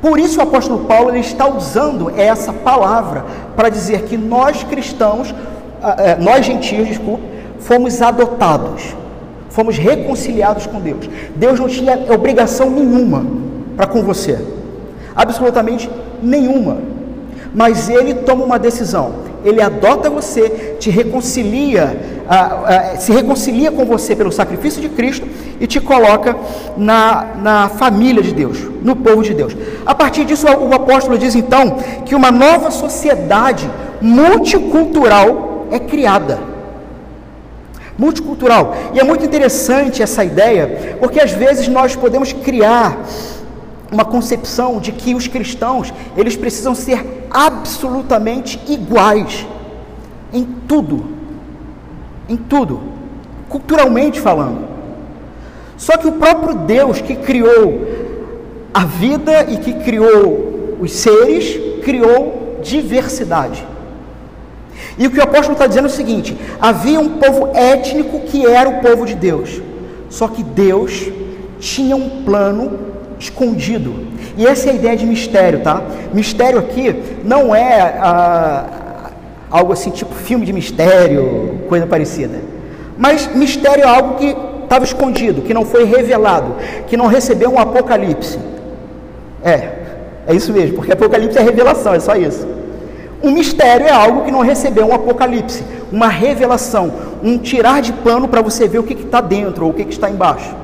Por 0.00 0.18
isso 0.18 0.38
o 0.38 0.42
apóstolo 0.42 0.86
Paulo 0.86 1.10
ele 1.10 1.20
está 1.20 1.46
usando 1.46 2.10
essa 2.16 2.52
palavra 2.52 3.24
para 3.54 3.68
dizer 3.68 4.04
que 4.04 4.16
nós 4.16 4.64
cristãos, 4.64 5.34
é, 5.98 6.16
nós 6.16 6.46
gentios, 6.46 6.88
desculpe, 6.88 7.22
fomos 7.58 8.00
adotados 8.00 8.94
fomos 9.50 9.76
reconciliados 9.76 10.66
com 10.66 10.80
Deus. 10.80 11.08
Deus 11.36 11.60
não 11.60 11.68
tinha 11.68 12.06
obrigação 12.12 12.70
nenhuma 12.70 13.26
para 13.76 13.86
com 13.86 14.02
você, 14.02 14.38
absolutamente 15.14 15.90
nenhuma. 16.22 16.78
Mas 17.54 17.88
Ele 17.88 18.14
toma 18.14 18.44
uma 18.44 18.58
decisão. 18.58 19.30
Ele 19.44 19.60
adota 19.60 20.10
você, 20.10 20.76
te 20.78 20.90
reconcilia, 20.90 21.98
se 22.98 23.10
reconcilia 23.10 23.72
com 23.72 23.84
você 23.84 24.14
pelo 24.14 24.30
sacrifício 24.30 24.80
de 24.80 24.88
Cristo 24.90 25.26
e 25.58 25.66
te 25.66 25.80
coloca 25.80 26.36
na, 26.76 27.26
na 27.42 27.68
família 27.70 28.22
de 28.22 28.34
Deus, 28.34 28.58
no 28.82 28.94
povo 28.94 29.22
de 29.22 29.34
Deus. 29.34 29.56
A 29.84 29.94
partir 29.94 30.24
disso, 30.26 30.46
o 30.46 30.74
apóstolo 30.74 31.18
diz 31.18 31.34
então 31.34 31.78
que 32.04 32.14
uma 32.14 32.30
nova 32.30 32.70
sociedade 32.70 33.68
multicultural 34.00 35.66
é 35.70 35.78
criada 35.78 36.49
multicultural. 38.00 38.74
E 38.94 38.98
é 38.98 39.04
muito 39.04 39.26
interessante 39.26 40.02
essa 40.02 40.24
ideia, 40.24 40.96
porque 40.98 41.20
às 41.20 41.32
vezes 41.32 41.68
nós 41.68 41.94
podemos 41.94 42.32
criar 42.32 42.98
uma 43.92 44.06
concepção 44.06 44.80
de 44.80 44.90
que 44.90 45.14
os 45.14 45.28
cristãos, 45.28 45.92
eles 46.16 46.34
precisam 46.34 46.74
ser 46.74 47.26
absolutamente 47.30 48.58
iguais 48.66 49.46
em 50.32 50.44
tudo. 50.66 51.04
Em 52.26 52.38
tudo, 52.38 52.80
culturalmente 53.50 54.18
falando. 54.18 54.66
Só 55.76 55.98
que 55.98 56.06
o 56.06 56.12
próprio 56.12 56.54
Deus 56.54 57.02
que 57.02 57.16
criou 57.16 57.86
a 58.72 58.84
vida 58.84 59.50
e 59.50 59.58
que 59.58 59.74
criou 59.74 60.78
os 60.80 60.92
seres, 60.92 61.82
criou 61.84 62.60
diversidade. 62.62 63.66
E 65.00 65.06
o 65.06 65.10
que 65.10 65.18
o 65.18 65.22
apóstolo 65.22 65.54
está 65.54 65.66
dizendo 65.66 65.86
é 65.86 65.90
o 65.90 65.92
seguinte: 65.92 66.36
havia 66.60 67.00
um 67.00 67.08
povo 67.18 67.48
étnico 67.54 68.20
que 68.20 68.46
era 68.46 68.68
o 68.68 68.80
povo 68.80 69.06
de 69.06 69.14
Deus, 69.14 69.62
só 70.10 70.28
que 70.28 70.42
Deus 70.42 71.10
tinha 71.58 71.96
um 71.96 72.22
plano 72.22 72.78
escondido. 73.18 73.94
E 74.36 74.46
essa 74.46 74.68
é 74.68 74.72
a 74.72 74.74
ideia 74.74 74.96
de 74.98 75.06
mistério, 75.06 75.60
tá? 75.60 75.82
Mistério 76.12 76.58
aqui 76.58 76.94
não 77.24 77.54
é 77.54 77.80
ah, 77.98 78.66
algo 79.50 79.72
assim 79.72 79.90
tipo 79.90 80.14
filme 80.14 80.44
de 80.44 80.52
mistério, 80.52 81.60
coisa 81.66 81.86
parecida. 81.86 82.38
Mas 82.98 83.26
mistério 83.34 83.82
é 83.82 83.86
algo 83.86 84.16
que 84.16 84.36
estava 84.64 84.84
escondido, 84.84 85.40
que 85.40 85.54
não 85.54 85.64
foi 85.64 85.84
revelado, 85.84 86.56
que 86.86 86.96
não 86.96 87.06
recebeu 87.06 87.50
um 87.50 87.58
apocalipse. 87.58 88.38
É, 89.42 89.70
é 90.26 90.34
isso 90.34 90.52
mesmo, 90.52 90.76
porque 90.76 90.92
apocalipse 90.92 91.38
é 91.38 91.40
revelação, 91.40 91.94
é 91.94 92.00
só 92.00 92.14
isso. 92.16 92.59
Um 93.22 93.32
mistério 93.32 93.86
é 93.86 93.90
algo 93.90 94.24
que 94.24 94.30
não 94.30 94.40
recebeu 94.40 94.86
um 94.86 94.94
apocalipse, 94.94 95.62
uma 95.92 96.08
revelação, 96.08 96.92
um 97.22 97.36
tirar 97.36 97.82
de 97.82 97.92
pano 97.92 98.26
para 98.26 98.40
você 98.40 98.66
ver 98.66 98.78
o 98.78 98.82
que 98.82 98.94
está 98.94 99.20
dentro 99.20 99.64
ou 99.64 99.70
o 99.70 99.74
que, 99.74 99.84
que 99.84 99.92
está 99.92 100.08
embaixo. 100.08 100.54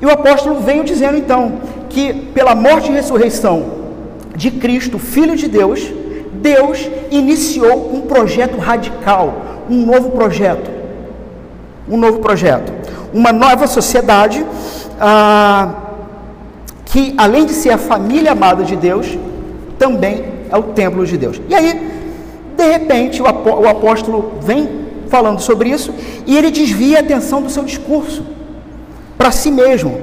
E 0.00 0.06
o 0.06 0.10
apóstolo 0.10 0.60
veio 0.60 0.84
dizendo 0.84 1.18
então 1.18 1.54
que 1.88 2.14
pela 2.14 2.54
morte 2.54 2.90
e 2.90 2.94
ressurreição 2.94 3.78
de 4.36 4.52
Cristo, 4.52 4.98
Filho 4.98 5.34
de 5.34 5.48
Deus, 5.48 5.92
Deus 6.34 6.88
iniciou 7.10 7.92
um 7.92 8.02
projeto 8.02 8.56
radical, 8.58 9.42
um 9.68 9.84
novo 9.84 10.10
projeto. 10.10 10.70
Um 11.88 11.96
novo 11.96 12.20
projeto. 12.20 12.72
Uma 13.12 13.32
nova 13.32 13.66
sociedade 13.66 14.46
ah, 15.00 15.74
que, 16.84 17.14
além 17.18 17.46
de 17.46 17.52
ser 17.52 17.70
a 17.70 17.78
família 17.78 18.32
amada 18.32 18.62
de 18.62 18.76
Deus, 18.76 19.18
também 19.78 20.37
é 20.50 20.56
o 20.56 20.64
templo 20.64 21.04
de 21.06 21.16
Deus. 21.16 21.40
E 21.48 21.54
aí, 21.54 21.90
de 22.56 22.64
repente, 22.64 23.22
o 23.22 23.26
apóstolo 23.68 24.32
vem 24.40 24.86
falando 25.08 25.40
sobre 25.40 25.70
isso 25.70 25.92
e 26.26 26.36
ele 26.36 26.50
desvia 26.50 26.98
a 26.98 27.00
atenção 27.00 27.42
do 27.42 27.50
seu 27.50 27.64
discurso. 27.64 28.22
para 29.16 29.32
si 29.32 29.50
mesmo. 29.50 30.00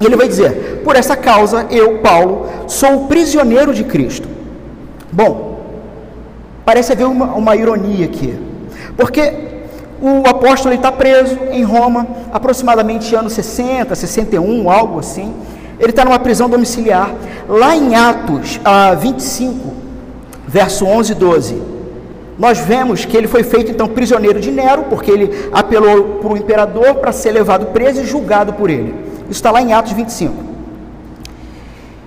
Ele 0.00 0.16
vai 0.16 0.26
dizer: 0.26 0.82
Por 0.84 0.96
essa 0.96 1.16
causa, 1.16 1.66
eu, 1.70 1.98
Paulo, 1.98 2.48
sou 2.66 3.06
prisioneiro 3.06 3.72
de 3.72 3.84
Cristo. 3.84 4.28
Bom, 5.12 5.60
parece 6.64 6.92
haver 6.92 7.06
uma, 7.06 7.34
uma 7.34 7.54
ironia 7.54 8.04
aqui, 8.06 8.36
porque 8.96 9.32
o 10.00 10.28
apóstolo 10.28 10.74
está 10.74 10.90
preso 10.90 11.38
em 11.52 11.62
Roma, 11.62 12.06
aproximadamente 12.32 13.14
anos 13.14 13.34
60, 13.34 13.94
61, 13.94 14.68
algo 14.68 14.98
assim. 14.98 15.32
Ele 15.82 15.90
está 15.90 16.04
numa 16.04 16.20
prisão 16.20 16.48
domiciliar. 16.48 17.12
Lá 17.48 17.74
em 17.74 17.96
Atos 17.96 18.60
ah, 18.64 18.94
25, 18.94 19.72
verso 20.46 20.86
11 20.86 21.10
e 21.10 21.14
12, 21.16 21.62
nós 22.38 22.60
vemos 22.60 23.04
que 23.04 23.16
ele 23.16 23.26
foi 23.26 23.42
feito 23.42 23.72
então 23.72 23.88
prisioneiro 23.88 24.38
de 24.38 24.52
Nero, 24.52 24.84
porque 24.84 25.10
ele 25.10 25.48
apelou 25.52 26.20
para 26.20 26.32
o 26.32 26.36
imperador 26.36 26.94
para 26.94 27.10
ser 27.10 27.32
levado 27.32 27.66
preso 27.66 28.00
e 28.00 28.06
julgado 28.06 28.52
por 28.52 28.70
ele. 28.70 28.94
Isso 29.22 29.32
está 29.32 29.50
lá 29.50 29.60
em 29.60 29.72
Atos 29.72 29.92
25. 29.92 30.52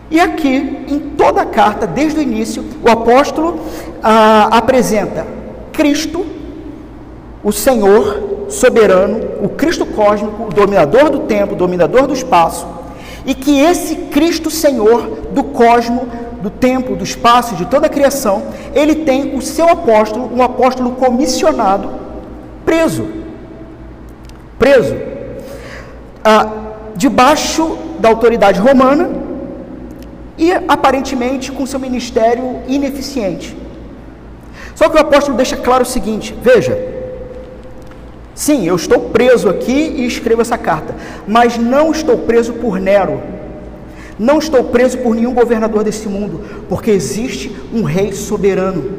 E 0.10 0.22
aqui, 0.22 0.86
em 0.88 1.00
toda 1.18 1.42
a 1.42 1.46
carta, 1.46 1.86
desde 1.86 2.18
o 2.20 2.22
início, 2.22 2.64
o 2.82 2.90
apóstolo 2.90 3.60
ah, 4.02 4.48
apresenta 4.52 5.28
Cristo, 5.74 6.26
o 7.44 7.52
Senhor 7.52 8.48
soberano, 8.48 9.20
o 9.44 9.50
Cristo 9.50 9.86
cósmico, 9.86 10.44
o 10.44 10.50
dominador 10.54 11.10
do 11.10 11.20
tempo, 11.20 11.56
o 11.56 11.58
dominador 11.58 12.08
do 12.08 12.14
espaço, 12.14 12.75
e 13.26 13.34
que 13.34 13.60
esse 13.60 13.96
Cristo 13.96 14.52
Senhor 14.52 15.30
do 15.32 15.44
cosmo, 15.44 16.08
do 16.42 16.50
tempo, 16.50 16.96
do 16.96 17.04
espaço, 17.04 17.56
de 17.56 17.66
toda 17.66 17.88
a 17.88 17.90
criação, 17.90 18.44
ele 18.74 18.96
tem 18.96 19.36
o 19.36 19.42
seu 19.42 19.68
apóstolo, 19.68 20.30
um 20.34 20.44
apóstolo 20.44 20.92
comissionado, 20.92 21.90
preso. 22.64 23.08
Preso. 24.60 24.96
Ah, 26.24 26.50
debaixo 26.96 27.78
da 28.00 28.10
autoridade 28.10 28.60
romana 28.60 29.10
e 30.38 30.52
aparentemente 30.68 31.52
com 31.52 31.66
seu 31.66 31.80
ministério 31.80 32.62
ineficiente. 32.68 33.56
Só 34.76 34.90
que 34.90 34.98
o 34.98 35.00
apóstolo 35.00 35.38
deixa 35.38 35.58
claro 35.58 35.84
o 35.84 35.86
seguinte: 35.86 36.36
veja, 36.42 36.95
sim, 38.36 38.68
eu 38.68 38.76
estou 38.76 39.00
preso 39.10 39.50
aqui 39.50 39.72
e 39.72 40.06
escrevo 40.06 40.42
essa 40.42 40.58
carta, 40.58 40.94
mas 41.28 41.58
não 41.58 41.92
estou 41.92 42.18
preso 42.20 42.54
por 42.54 42.80
Nero, 42.80 43.20
não 44.20 44.38
estou 44.38 44.66
preso 44.66 44.98
por 45.00 45.16
nenhum 45.16 45.34
governador 45.34 45.84
desse 45.84 46.08
mundo, 46.08 46.42
porque 46.70 46.92
existe 46.92 47.56
um 47.74 47.82
rei 47.84 48.14
soberano 48.14 48.92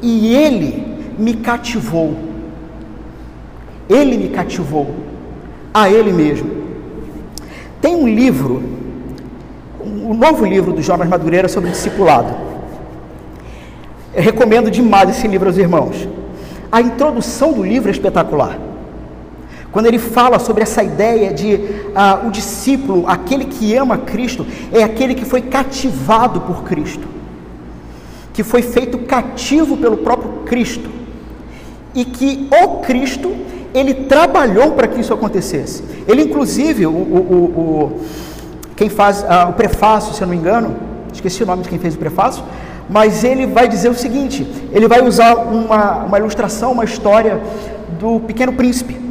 e 0.00 0.34
ele 0.34 0.94
me 1.18 1.34
cativou. 1.34 2.14
Ele 3.88 4.16
me 4.16 4.28
cativou 4.30 4.94
a 5.72 5.90
ele 5.90 6.12
mesmo. 6.12 6.50
Tem 7.80 7.94
um 7.94 8.08
livro, 8.08 8.62
um 9.84 10.14
novo 10.14 10.44
livro 10.44 10.72
do 10.72 10.82
Jonas 10.82 11.08
Madureira 11.08 11.48
sobre 11.48 11.70
discipulado. 11.70 12.34
Eu 14.14 14.22
recomendo 14.22 14.70
demais 14.70 15.10
esse 15.10 15.28
livro 15.28 15.48
aos 15.48 15.58
irmãos. 15.58 16.08
A 16.72 16.80
introdução 16.80 17.52
do 17.52 17.62
livro 17.62 17.88
é 17.88 17.92
espetacular. 17.92 18.58
Quando 19.74 19.86
ele 19.86 19.98
fala 19.98 20.38
sobre 20.38 20.62
essa 20.62 20.84
ideia 20.84 21.34
de 21.34 21.54
uh, 21.56 22.28
o 22.28 22.30
discípulo, 22.30 23.08
aquele 23.08 23.46
que 23.46 23.74
ama 23.74 23.98
Cristo, 23.98 24.46
é 24.72 24.84
aquele 24.84 25.16
que 25.16 25.24
foi 25.24 25.42
cativado 25.42 26.42
por 26.42 26.62
Cristo, 26.62 27.08
que 28.32 28.44
foi 28.44 28.62
feito 28.62 28.98
cativo 28.98 29.76
pelo 29.76 29.96
próprio 29.96 30.30
Cristo, 30.46 30.88
e 31.92 32.04
que 32.04 32.48
o 32.62 32.82
Cristo 32.82 33.34
ele 33.74 33.94
trabalhou 33.94 34.70
para 34.70 34.86
que 34.86 35.00
isso 35.00 35.12
acontecesse. 35.12 35.82
Ele, 36.06 36.22
inclusive, 36.22 36.86
o, 36.86 36.90
o, 36.92 36.94
o 36.94 38.00
quem 38.76 38.88
faz 38.88 39.22
uh, 39.22 39.48
o 39.48 39.54
prefácio, 39.54 40.14
se 40.14 40.22
eu 40.22 40.28
não 40.28 40.34
me 40.34 40.40
engano, 40.40 40.76
esqueci 41.12 41.42
o 41.42 41.46
nome 41.46 41.64
de 41.64 41.68
quem 41.68 41.80
fez 41.80 41.96
o 41.96 41.98
prefácio, 41.98 42.44
mas 42.88 43.24
ele 43.24 43.44
vai 43.44 43.66
dizer 43.66 43.88
o 43.88 43.94
seguinte: 43.94 44.46
ele 44.70 44.86
vai 44.86 45.02
usar 45.02 45.34
uma, 45.34 46.04
uma 46.04 46.18
ilustração, 46.20 46.70
uma 46.70 46.84
história 46.84 47.40
do 47.98 48.20
Pequeno 48.20 48.52
Príncipe, 48.52 49.02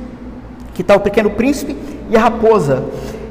que 0.73 0.81
está 0.81 0.95
o 0.95 0.99
Pequeno 0.99 1.29
Príncipe 1.31 1.75
e 2.09 2.17
a 2.17 2.19
raposa. 2.19 2.83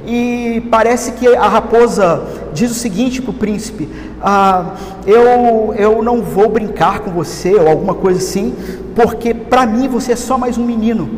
E 0.06 0.62
parece 0.70 1.12
que 1.12 1.28
a 1.28 1.48
raposa 1.48 2.22
diz 2.52 2.70
o 2.70 2.74
seguinte 2.74 3.22
para 3.22 3.30
o 3.30 3.34
príncipe: 3.34 3.88
ah, 4.20 4.74
eu, 5.06 5.74
eu 5.76 6.02
não 6.02 6.22
vou 6.22 6.48
brincar 6.48 7.00
com 7.00 7.10
você, 7.10 7.54
ou 7.54 7.68
alguma 7.68 7.94
coisa 7.94 8.18
assim, 8.18 8.54
porque 8.94 9.32
para 9.32 9.64
mim 9.64 9.88
você 9.88 10.12
é 10.12 10.16
só 10.16 10.36
mais 10.36 10.58
um 10.58 10.64
menino, 10.64 11.08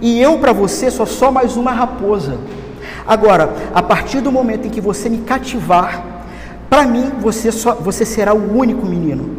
e 0.00 0.20
eu 0.20 0.38
para 0.38 0.52
você 0.52 0.90
sou 0.90 1.06
só 1.06 1.32
mais 1.32 1.56
uma 1.56 1.72
raposa. 1.72 2.38
Agora, 3.06 3.52
a 3.74 3.82
partir 3.82 4.20
do 4.20 4.30
momento 4.30 4.66
em 4.66 4.70
que 4.70 4.80
você 4.80 5.08
me 5.08 5.18
cativar, 5.18 6.04
para 6.70 6.84
mim 6.84 7.10
você, 7.18 7.50
só, 7.50 7.74
você 7.74 8.04
será 8.04 8.34
o 8.34 8.56
único 8.56 8.86
menino. 8.86 9.38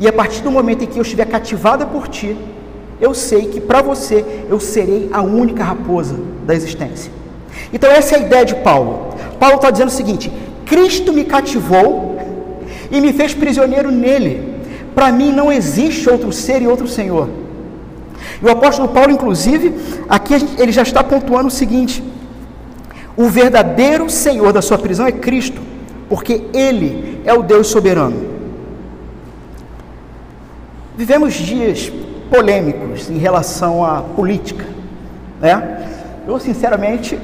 E 0.00 0.08
a 0.08 0.12
partir 0.12 0.42
do 0.42 0.50
momento 0.50 0.82
em 0.82 0.86
que 0.86 0.98
eu 0.98 1.02
estiver 1.02 1.26
cativada 1.26 1.86
por 1.86 2.08
ti, 2.08 2.36
eu 3.02 3.12
sei 3.12 3.46
que 3.46 3.60
para 3.60 3.82
você 3.82 4.24
eu 4.48 4.60
serei 4.60 5.10
a 5.12 5.20
única 5.20 5.64
raposa 5.64 6.14
da 6.46 6.54
existência. 6.54 7.10
Então, 7.72 7.90
essa 7.90 8.14
é 8.14 8.18
a 8.18 8.22
ideia 8.22 8.44
de 8.44 8.54
Paulo. 8.54 9.08
Paulo 9.40 9.56
está 9.56 9.72
dizendo 9.72 9.88
o 9.88 9.98
seguinte: 10.00 10.32
Cristo 10.64 11.12
me 11.12 11.24
cativou 11.24 12.16
e 12.92 13.00
me 13.00 13.12
fez 13.12 13.34
prisioneiro 13.34 13.90
nele. 13.90 14.52
Para 14.94 15.10
mim 15.10 15.32
não 15.32 15.50
existe 15.50 16.08
outro 16.08 16.30
ser 16.30 16.62
e 16.62 16.68
outro 16.68 16.86
Senhor. 16.86 17.28
E 18.40 18.46
o 18.46 18.50
apóstolo 18.50 18.88
Paulo, 18.88 19.10
inclusive, 19.10 19.74
aqui 20.08 20.34
ele 20.56 20.70
já 20.70 20.82
está 20.82 21.02
pontuando 21.02 21.48
o 21.48 21.50
seguinte: 21.50 22.04
o 23.16 23.28
verdadeiro 23.28 24.08
Senhor 24.08 24.52
da 24.52 24.62
sua 24.62 24.78
prisão 24.78 25.08
é 25.08 25.12
Cristo, 25.12 25.60
porque 26.08 26.42
Ele 26.54 27.20
é 27.24 27.34
o 27.34 27.42
Deus 27.42 27.66
soberano. 27.66 28.30
Vivemos 30.96 31.34
dias 31.34 31.90
polêmicos 32.32 33.10
em 33.10 33.18
relação 33.18 33.84
à 33.84 34.00
política, 34.00 34.64
né? 35.38 35.86
Eu, 36.26 36.40
sinceramente, 36.40 37.18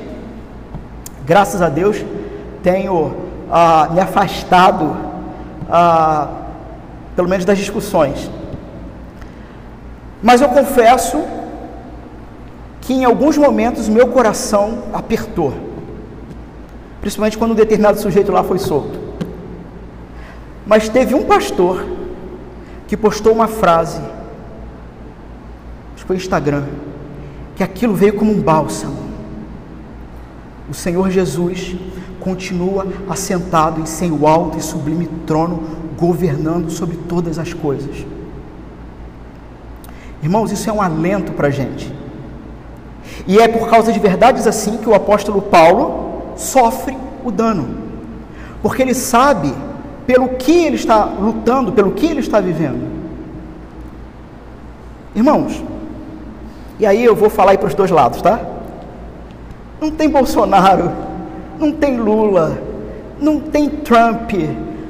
graças 1.25 1.63
a 1.63 1.71
Deus, 1.71 2.05
tenho 2.63 3.15
ah, 3.51 3.89
me 3.91 4.01
afastado, 4.01 4.95
ah, 5.71 6.29
pelo 7.17 7.27
menos 7.27 7.47
das 7.47 7.57
discussões. 7.57 8.31
Mas 10.23 10.43
eu 10.43 10.51
confesso 10.51 11.25
que 12.83 12.93
em 12.93 13.05
alguns 13.07 13.39
momentos 13.39 13.89
meu 13.89 14.09
coração 14.09 14.85
apertou, 14.93 15.55
principalmente 17.01 17.39
quando 17.39 17.53
um 17.53 17.55
determinado 17.55 17.99
sujeito 17.99 18.31
lá 18.31 18.45
foi 18.45 18.59
solto. 18.59 18.99
Mas 20.67 20.87
teve 20.91 21.15
um 21.15 21.25
pastor 21.25 21.83
que 22.87 22.95
postou 22.97 23.33
uma 23.33 23.49
frase, 23.49 24.03
foi 26.09 26.17
Instagram, 26.17 26.65
que 27.55 27.63
aquilo 27.63 27.95
veio 27.95 28.15
como 28.15 28.33
um 28.33 28.41
bálsamo. 28.41 28.97
O 30.67 30.73
Senhor 30.73 31.11
Jesus 31.11 31.77
continua 32.19 32.87
assentado 33.11 33.79
em 33.79 33.85
seu 33.85 34.27
alto 34.27 34.57
e 34.57 34.63
sublime 34.63 35.07
trono, 35.27 35.63
governando 35.99 36.71
sobre 36.71 36.97
todas 36.97 37.39
as 37.39 37.53
coisas. 37.53 38.07
Irmãos, 40.23 40.51
isso 40.51 40.71
é 40.71 40.73
um 40.73 40.81
alento 40.81 41.33
para 41.33 41.49
a 41.49 41.51
gente. 41.51 41.93
E 43.27 43.39
é 43.39 43.47
por 43.47 43.69
causa 43.69 43.93
de 43.93 43.99
verdades 43.99 44.47
assim 44.47 44.79
que 44.79 44.89
o 44.89 44.95
apóstolo 44.95 45.43
Paulo 45.43 46.33
sofre 46.39 46.97
o 47.23 47.31
dano, 47.31 47.69
porque 48.63 48.81
ele 48.81 48.95
sabe 48.95 49.53
pelo 50.07 50.31
que 50.31 50.65
ele 50.65 50.77
está 50.77 51.05
lutando, 51.05 51.71
pelo 51.71 51.93
que 51.93 52.07
ele 52.07 52.21
está 52.21 52.41
vivendo. 52.41 52.89
Irmãos, 55.15 55.63
e 56.79 56.87
aí 56.87 57.05
eu 57.05 57.15
vou 57.15 57.29
falar 57.29 57.53
aí 57.53 57.59
para 57.59 57.67
os 57.67 57.75
dois 57.75 57.91
lados, 57.91 58.23
tá? 58.23 58.41
Não 59.81 59.91
tem 59.91 60.09
Bolsonaro, 60.09 60.91
não 61.59 61.73
tem 61.73 61.97
Lula, 61.97 62.59
não 63.21 63.41
tem 63.41 63.69
Trump, 63.69 64.33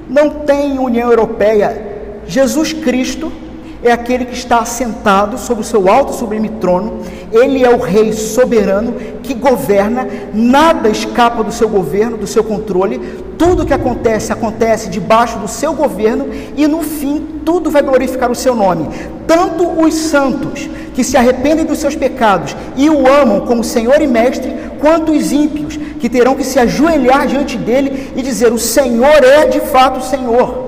não 0.08 0.30
tem 0.30 0.78
União 0.78 1.10
Europeia. 1.10 2.20
Jesus 2.26 2.72
Cristo 2.72 3.32
é 3.82 3.92
aquele 3.92 4.24
que 4.24 4.34
está 4.34 4.58
assentado 4.58 5.38
sobre 5.38 5.62
o 5.62 5.66
seu 5.66 5.88
alto 5.88 6.12
sublime 6.12 6.48
trono, 6.60 6.98
ele 7.32 7.64
é 7.64 7.70
o 7.70 7.78
rei 7.78 8.12
soberano 8.12 8.94
que 9.22 9.34
governa, 9.34 10.06
nada 10.32 10.88
escapa 10.88 11.44
do 11.44 11.52
seu 11.52 11.68
governo, 11.68 12.16
do 12.16 12.26
seu 12.26 12.42
controle, 12.42 12.98
tudo 13.38 13.64
que 13.64 13.74
acontece, 13.74 14.32
acontece 14.32 14.88
debaixo 14.88 15.38
do 15.38 15.46
seu 15.46 15.72
governo 15.72 16.28
e 16.56 16.66
no 16.66 16.82
fim 16.82 17.40
tudo 17.44 17.70
vai 17.70 17.82
glorificar 17.82 18.30
o 18.30 18.34
seu 18.34 18.54
nome. 18.54 18.88
Tanto 19.26 19.64
os 19.80 19.94
santos 19.94 20.68
que 20.94 21.04
se 21.04 21.16
arrependem 21.16 21.64
dos 21.64 21.78
seus 21.78 21.94
pecados 21.94 22.56
e 22.76 22.90
o 22.90 23.06
amam 23.06 23.42
como 23.42 23.62
Senhor 23.62 24.00
e 24.00 24.06
Mestre, 24.06 24.52
quanto 24.80 25.12
os 25.12 25.30
ímpios 25.30 25.78
que 26.00 26.08
terão 26.08 26.34
que 26.34 26.44
se 26.44 26.58
ajoelhar 26.58 27.26
diante 27.26 27.56
dele 27.56 28.12
e 28.16 28.22
dizer: 28.22 28.52
O 28.52 28.58
Senhor 28.58 29.22
é 29.22 29.46
de 29.46 29.60
fato 29.60 30.00
o 30.00 30.02
Senhor. 30.02 30.67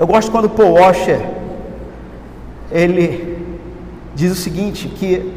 Eu 0.00 0.06
gosto 0.06 0.30
quando 0.30 0.48
Paul 0.48 0.72
Washer 0.72 1.20
ele 2.72 3.36
diz 4.14 4.32
o 4.32 4.34
seguinte, 4.34 4.88
que 4.88 5.30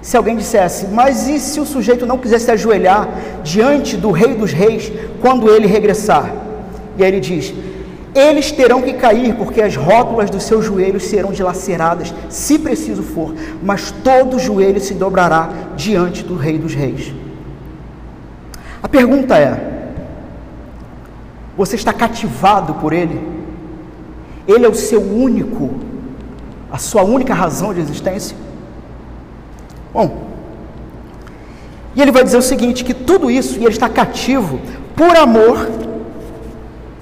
se 0.00 0.16
alguém 0.16 0.36
dissesse, 0.36 0.86
mas 0.86 1.28
e 1.28 1.38
se 1.38 1.60
o 1.60 1.66
sujeito 1.66 2.06
não 2.06 2.16
quisesse 2.16 2.50
ajoelhar 2.50 3.06
diante 3.42 3.94
do 3.98 4.10
Rei 4.10 4.34
dos 4.34 4.52
Reis 4.52 4.90
quando 5.20 5.50
ele 5.50 5.66
regressar? 5.66 6.32
E 6.96 7.04
aí 7.04 7.10
ele 7.10 7.20
diz: 7.20 7.52
eles 8.14 8.50
terão 8.50 8.80
que 8.80 8.94
cair, 8.94 9.34
porque 9.34 9.60
as 9.60 9.76
rótulas 9.76 10.30
dos 10.30 10.44
seus 10.44 10.64
joelhos 10.64 11.04
serão 11.04 11.30
dilaceradas, 11.30 12.14
se 12.30 12.58
preciso 12.58 13.02
for, 13.02 13.34
mas 13.62 13.90
todo 13.90 14.38
joelho 14.38 14.80
se 14.80 14.94
dobrará 14.94 15.50
diante 15.76 16.22
do 16.24 16.36
Rei 16.36 16.56
dos 16.56 16.72
Reis. 16.72 17.12
A 18.82 18.88
pergunta 18.88 19.36
é: 19.36 19.90
você 21.54 21.76
está 21.76 21.92
cativado 21.92 22.72
por 22.76 22.94
Ele? 22.94 23.33
Ele 24.46 24.66
é 24.66 24.68
o 24.68 24.74
seu 24.74 25.00
único, 25.00 25.70
a 26.70 26.78
sua 26.78 27.02
única 27.02 27.32
razão 27.32 27.72
de 27.72 27.80
existência? 27.80 28.36
Bom, 29.92 30.24
e 31.94 32.02
ele 32.02 32.10
vai 32.10 32.24
dizer 32.24 32.36
o 32.36 32.42
seguinte: 32.42 32.84
que 32.84 32.92
tudo 32.92 33.30
isso, 33.30 33.58
e 33.58 33.64
ele 33.64 33.68
está 33.68 33.88
cativo 33.88 34.60
por 34.96 35.16
amor 35.16 35.70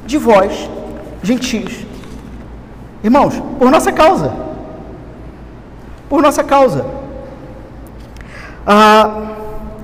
de 0.07 0.19
vós, 0.19 0.69
gentios. 1.23 1.87
Irmãos, 3.03 3.35
por 3.59 3.71
nossa 3.71 3.91
causa. 3.91 4.33
Por 6.09 6.23
nossa 6.23 6.45
causa. 6.45 6.85
Ah, 8.67 9.33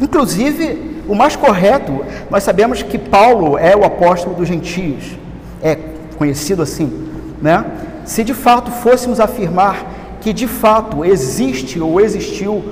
inclusive, 0.00 1.02
o 1.08 1.14
mais 1.14 1.34
correto, 1.34 2.04
nós 2.30 2.44
sabemos 2.44 2.82
que 2.82 2.98
Paulo 2.98 3.58
é 3.58 3.74
o 3.74 3.84
apóstolo 3.84 4.36
dos 4.36 4.46
gentios, 4.46 5.16
é 5.62 5.76
conhecido 6.16 6.62
assim, 6.62 7.07
né? 7.40 7.64
Se 8.04 8.24
de 8.24 8.34
fato 8.34 8.70
fôssemos 8.70 9.20
afirmar 9.20 9.84
que 10.20 10.32
de 10.32 10.46
fato 10.46 11.04
existe 11.04 11.80
ou 11.80 12.00
existiu 12.00 12.64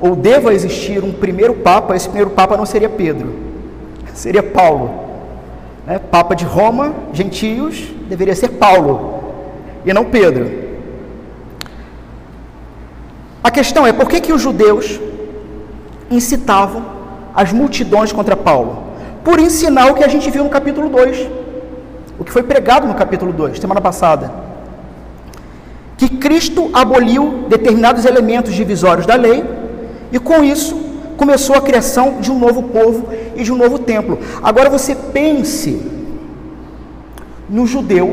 ou 0.00 0.16
deva 0.16 0.52
existir 0.52 1.02
um 1.04 1.12
primeiro 1.12 1.54
Papa, 1.54 1.94
esse 1.94 2.08
primeiro 2.08 2.30
Papa 2.30 2.56
não 2.56 2.66
seria 2.66 2.88
Pedro, 2.88 3.34
seria 4.14 4.42
Paulo. 4.42 4.90
Né? 5.86 5.98
Papa 5.98 6.34
de 6.34 6.44
Roma, 6.44 6.94
gentios, 7.12 7.88
deveria 8.08 8.34
ser 8.34 8.48
Paulo 8.48 9.22
e 9.84 9.92
não 9.92 10.04
Pedro. 10.04 10.50
A 13.42 13.50
questão 13.50 13.86
é 13.86 13.92
por 13.92 14.08
que, 14.08 14.20
que 14.20 14.32
os 14.32 14.40
judeus 14.40 15.00
incitavam 16.10 16.84
as 17.34 17.52
multidões 17.52 18.12
contra 18.12 18.36
Paulo? 18.36 18.84
Por 19.24 19.40
ensinar 19.40 19.90
o 19.90 19.94
que 19.94 20.04
a 20.04 20.08
gente 20.08 20.30
viu 20.30 20.44
no 20.44 20.50
capítulo 20.50 20.88
2, 20.88 21.28
o 22.22 22.24
que 22.24 22.30
foi 22.30 22.44
pregado 22.44 22.86
no 22.86 22.94
capítulo 22.94 23.32
2, 23.32 23.58
semana 23.58 23.80
passada. 23.80 24.32
Que 25.96 26.08
Cristo 26.08 26.70
aboliu 26.72 27.46
determinados 27.48 28.04
elementos 28.04 28.54
divisórios 28.54 29.04
da 29.04 29.16
lei 29.16 29.44
e 30.12 30.20
com 30.20 30.44
isso 30.44 30.76
começou 31.16 31.56
a 31.56 31.60
criação 31.60 32.20
de 32.20 32.30
um 32.30 32.38
novo 32.38 32.62
povo 32.62 33.08
e 33.34 33.42
de 33.42 33.52
um 33.52 33.56
novo 33.56 33.76
templo. 33.80 34.20
Agora 34.40 34.70
você 34.70 34.94
pense 34.94 35.82
no 37.50 37.66
judeu, 37.66 38.06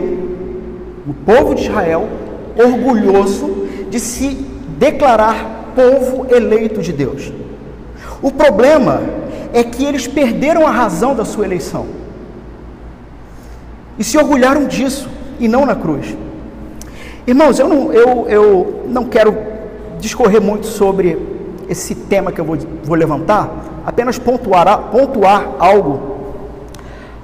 no 1.06 1.14
povo 1.14 1.54
de 1.54 1.66
Israel, 1.66 2.10
orgulhoso 2.58 3.68
de 3.92 4.00
se 4.00 4.44
declarar 4.80 5.72
povo 5.76 6.26
eleito 6.34 6.82
de 6.82 6.92
Deus. 6.92 7.32
O 8.24 8.32
problema 8.32 9.04
é 9.54 9.64
que 9.64 9.86
eles 9.86 10.08
perderam 10.08 10.66
a 10.66 10.72
razão 10.72 11.14
da 11.14 11.24
sua 11.24 11.46
eleição 11.46 11.99
e 14.00 14.04
se 14.04 14.18
orgulharam 14.18 14.66
disso 14.66 15.08
e 15.40 15.48
não 15.48 15.66
na 15.66 15.76
cruz. 15.76 16.18
Irmãos, 17.28 17.60
eu 17.60 17.68
não, 17.68 17.94
eu, 17.94 18.28
eu 18.28 18.84
não 18.88 19.06
quero 19.06 19.38
discorrer 20.00 20.42
muito 20.42 20.66
sobre 20.66 21.20
esse 21.68 21.94
tema 21.94 22.32
que 22.32 22.42
eu 22.42 22.46
vou, 22.46 22.58
vou 22.84 22.96
levantar, 22.96 23.52
apenas 23.86 24.18
pontuar, 24.18 24.90
pontuar 24.90 25.48
algo. 25.60 26.18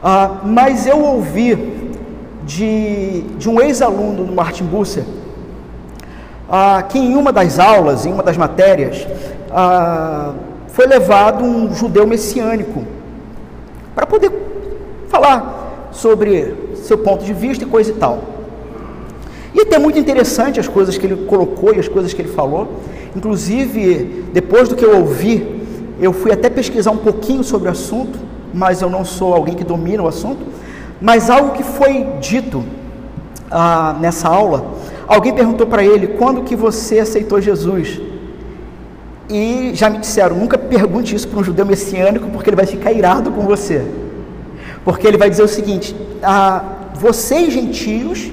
Ah, 0.03 0.41
mas 0.43 0.85
eu 0.85 0.99
ouvi 1.03 1.89
de, 2.43 3.21
de 3.39 3.49
um 3.49 3.59
ex-aluno 3.59 4.25
do 4.25 4.33
Martin 4.33 4.65
Busser 4.65 5.03
ah, 6.49 6.83
que 6.87 6.99
em 6.99 7.15
uma 7.15 7.31
das 7.31 7.59
aulas, 7.59 8.05
em 8.05 8.13
uma 8.13 8.23
das 8.23 8.37
matérias, 8.37 9.07
ah, 9.51 10.33
foi 10.67 10.85
levado 10.85 11.43
um 11.43 11.73
judeu 11.73 12.05
messiânico 12.05 12.83
para 13.95 14.05
poder 14.05 14.31
falar 15.07 15.87
sobre 15.91 16.53
seu 16.85 16.97
ponto 16.97 17.25
de 17.25 17.33
vista 17.33 17.63
e 17.63 17.67
coisa 17.67 17.91
e 17.91 17.95
tal. 17.95 18.23
E 19.53 19.61
até 19.61 19.79
muito 19.79 19.97
interessante 19.97 20.59
as 20.59 20.67
coisas 20.67 20.97
que 20.97 21.05
ele 21.05 21.25
colocou 21.25 21.73
e 21.73 21.79
as 21.79 21.87
coisas 21.87 22.13
que 22.13 22.21
ele 22.21 22.29
falou. 22.29 22.67
Inclusive, 23.15 24.25
depois 24.33 24.67
do 24.67 24.75
que 24.75 24.83
eu 24.83 24.97
ouvi, 24.97 25.35
eu 25.99 26.11
fui 26.11 26.31
até 26.31 26.49
pesquisar 26.49 26.91
um 26.91 26.97
pouquinho 26.97 27.43
sobre 27.43 27.69
o 27.69 27.71
assunto, 27.71 28.19
mas 28.53 28.81
eu 28.81 28.89
não 28.89 29.05
sou 29.05 29.33
alguém 29.33 29.55
que 29.55 29.63
domina 29.63 30.03
o 30.03 30.07
assunto. 30.07 30.45
Mas 30.99 31.29
algo 31.29 31.51
que 31.51 31.63
foi 31.63 32.05
dito 32.19 32.63
ah, 33.49 33.95
nessa 33.99 34.27
aula, 34.27 34.65
alguém 35.07 35.33
perguntou 35.33 35.65
para 35.65 35.83
ele 35.83 36.07
quando 36.07 36.43
que 36.43 36.55
você 36.55 36.99
aceitou 36.99 37.39
Jesus. 37.39 38.01
E 39.29 39.71
já 39.73 39.89
me 39.89 39.97
disseram, 39.97 40.35
nunca 40.35 40.57
pergunte 40.57 41.15
isso 41.15 41.27
para 41.27 41.39
um 41.39 41.43
judeu 41.43 41.65
messiânico, 41.65 42.27
porque 42.29 42.49
ele 42.49 42.57
vai 42.57 42.65
ficar 42.65 42.91
irado 42.91 43.31
com 43.31 43.41
você. 43.41 43.83
Porque 44.83 45.07
ele 45.07 45.17
vai 45.17 45.29
dizer 45.29 45.43
o 45.43 45.47
seguinte: 45.47 45.95
ah, 46.21 46.74
vocês 46.95 47.53
gentios 47.53 48.31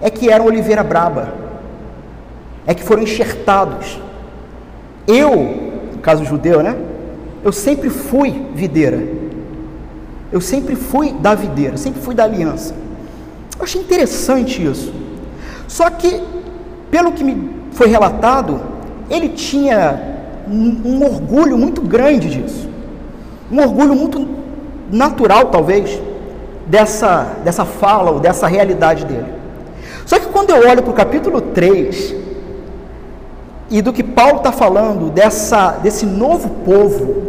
é 0.00 0.10
que 0.10 0.30
eram 0.30 0.46
oliveira 0.46 0.82
braba 0.82 1.48
é 2.68 2.74
que 2.74 2.82
foram 2.82 3.02
enxertados. 3.02 3.98
Eu, 5.06 5.34
no 5.94 5.98
caso 6.02 6.22
judeu, 6.22 6.62
né? 6.62 6.76
Eu 7.42 7.50
sempre 7.50 7.88
fui 7.88 8.44
videira. 8.54 9.02
Eu 10.30 10.38
sempre 10.38 10.76
fui 10.76 11.14
da 11.14 11.34
videira, 11.34 11.78
sempre 11.78 12.02
fui 12.02 12.14
da 12.14 12.24
aliança. 12.24 12.74
Eu 13.58 13.64
achei 13.64 13.80
interessante 13.80 14.62
isso. 14.62 14.92
Só 15.66 15.88
que, 15.88 16.22
pelo 16.90 17.12
que 17.12 17.24
me 17.24 17.50
foi 17.72 17.88
relatado, 17.88 18.60
ele 19.08 19.30
tinha 19.30 19.98
um, 20.46 20.82
um 20.84 21.04
orgulho 21.06 21.56
muito 21.56 21.80
grande 21.80 22.28
disso. 22.28 22.68
Um 23.50 23.60
orgulho 23.60 23.94
muito 23.94 24.28
natural, 24.92 25.46
talvez, 25.46 25.98
dessa, 26.68 27.36
dessa 27.42 27.64
fala 27.64 28.10
ou 28.10 28.20
dessa 28.20 28.46
realidade 28.46 29.04
dele. 29.04 29.32
Só 30.04 30.18
que 30.18 30.26
quando 30.26 30.50
eu 30.50 30.68
olho 30.68 30.82
para 30.82 30.90
o 30.90 30.94
capítulo 30.94 31.40
3, 31.40 32.14
e 33.70 33.82
do 33.82 33.92
que 33.92 34.02
Paulo 34.02 34.38
está 34.38 34.52
falando 34.52 35.10
dessa, 35.10 35.72
desse 35.72 36.06
novo 36.06 36.48
povo 36.64 37.28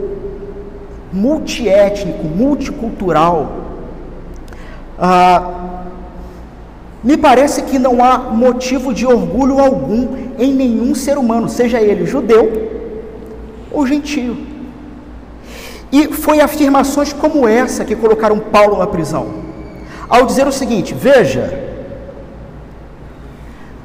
multiétnico, 1.12 2.24
multicultural, 2.26 3.52
ah, 4.98 5.52
me 7.04 7.18
parece 7.18 7.64
que 7.64 7.80
não 7.80 8.04
há 8.04 8.18
motivo 8.18 8.94
de 8.94 9.06
orgulho 9.08 9.60
algum 9.60 10.18
em 10.38 10.54
nenhum 10.54 10.94
ser 10.94 11.18
humano, 11.18 11.48
seja 11.48 11.82
ele 11.82 12.06
judeu 12.06 12.70
ou 13.72 13.88
gentio. 13.88 14.49
E 15.92 16.08
foi 16.14 16.40
afirmações 16.40 17.12
como 17.12 17.48
essa 17.48 17.84
que 17.84 17.96
colocaram 17.96 18.40
Paulo 18.40 18.78
na 18.78 18.88
prisão, 18.88 19.28
ao 20.08 20.26
dizer 20.26 20.48
o 20.48 20.52
seguinte: 20.52 20.94
veja, 20.94 21.68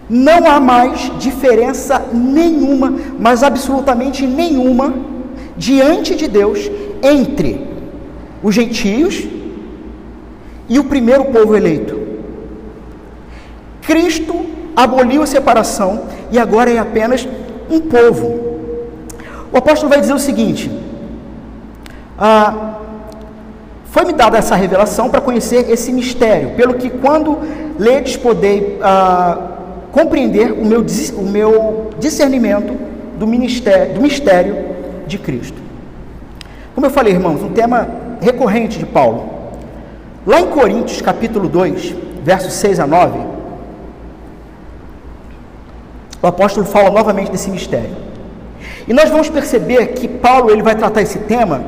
não 0.09 0.47
há 0.47 0.61
mais 0.61 1.11
diferença 1.19 2.05
nenhuma, 2.13 2.95
mas 3.19 3.43
absolutamente 3.43 4.27
nenhuma, 4.27 4.95
diante 5.57 6.15
de 6.15 6.29
Deus 6.29 6.71
entre 7.03 7.67
os 8.43 8.55
gentios 8.55 9.27
e 10.69 10.79
o 10.79 10.85
primeiro 10.85 11.25
povo 11.27 11.57
eleito. 11.57 11.99
Cristo 13.83 14.45
aboliu 14.77 15.23
a 15.23 15.27
separação 15.27 16.05
e 16.31 16.39
agora 16.39 16.71
é 16.71 16.79
apenas 16.79 17.27
um 17.71 17.81
povo. 17.81 18.45
O 19.53 19.57
apóstolo 19.57 19.89
vai 19.89 20.01
dizer 20.01 20.13
o 20.13 20.19
seguinte: 20.19 20.71
ah, 22.19 22.75
foi-me 23.87 24.13
dada 24.13 24.37
essa 24.39 24.57
revelação 24.57 25.09
para 25.09 25.21
conhecer 25.21 25.71
esse 25.71 25.93
mistério, 25.93 26.51
pelo 26.57 26.75
que 26.75 26.91
quando 26.91 27.39
ledes 27.79 28.17
podei 28.17 28.79
ah, 28.83 29.39
compreender 29.93 30.53
o 30.53 30.65
meu, 30.65 30.85
o 31.17 31.23
meu 31.23 31.91
discernimento 31.99 32.77
do, 33.19 33.27
ministério, 33.27 33.95
do 33.95 34.01
mistério 34.01 34.57
de 35.07 35.19
Cristo. 35.19 35.63
Como 36.75 36.87
eu 36.87 36.91
falei, 36.91 37.13
irmãos, 37.13 37.43
um 37.43 37.51
tema 37.51 37.89
recorrente 38.21 38.79
de 38.79 38.87
Paulo. 38.87 39.31
Lá 40.27 40.41
em 40.41 40.47
Coríntios, 40.47 41.01
capítulo 41.01 41.49
2, 41.49 41.95
versos 42.25 42.55
6 42.55 42.81
a 42.81 42.87
9, 42.87 43.19
o 46.21 46.27
apóstolo 46.27 46.67
fala 46.67 46.91
novamente 46.91 47.31
desse 47.31 47.51
mistério. 47.51 47.97
E 48.89 48.93
nós 48.93 49.11
vamos 49.11 49.29
perceber 49.29 49.89
que 49.89 50.09
Paulo 50.09 50.51
ele 50.51 50.63
vai 50.63 50.75
tratar 50.75 51.03
esse 51.03 51.19
tema 51.21 51.63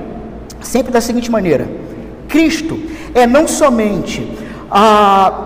sempre 0.66 0.92
da 0.92 1.00
seguinte 1.00 1.30
maneira: 1.30 1.68
Cristo 2.28 2.78
é 3.14 3.26
não 3.26 3.46
somente 3.46 4.28
a 4.70 5.42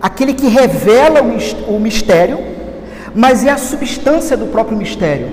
aquele 0.00 0.34
que 0.34 0.48
revela 0.48 1.20
o 1.66 1.80
mistério, 1.80 2.38
mas 3.14 3.44
é 3.44 3.50
a 3.50 3.56
substância 3.56 4.36
do 4.36 4.46
próprio 4.46 4.76
mistério. 4.76 5.28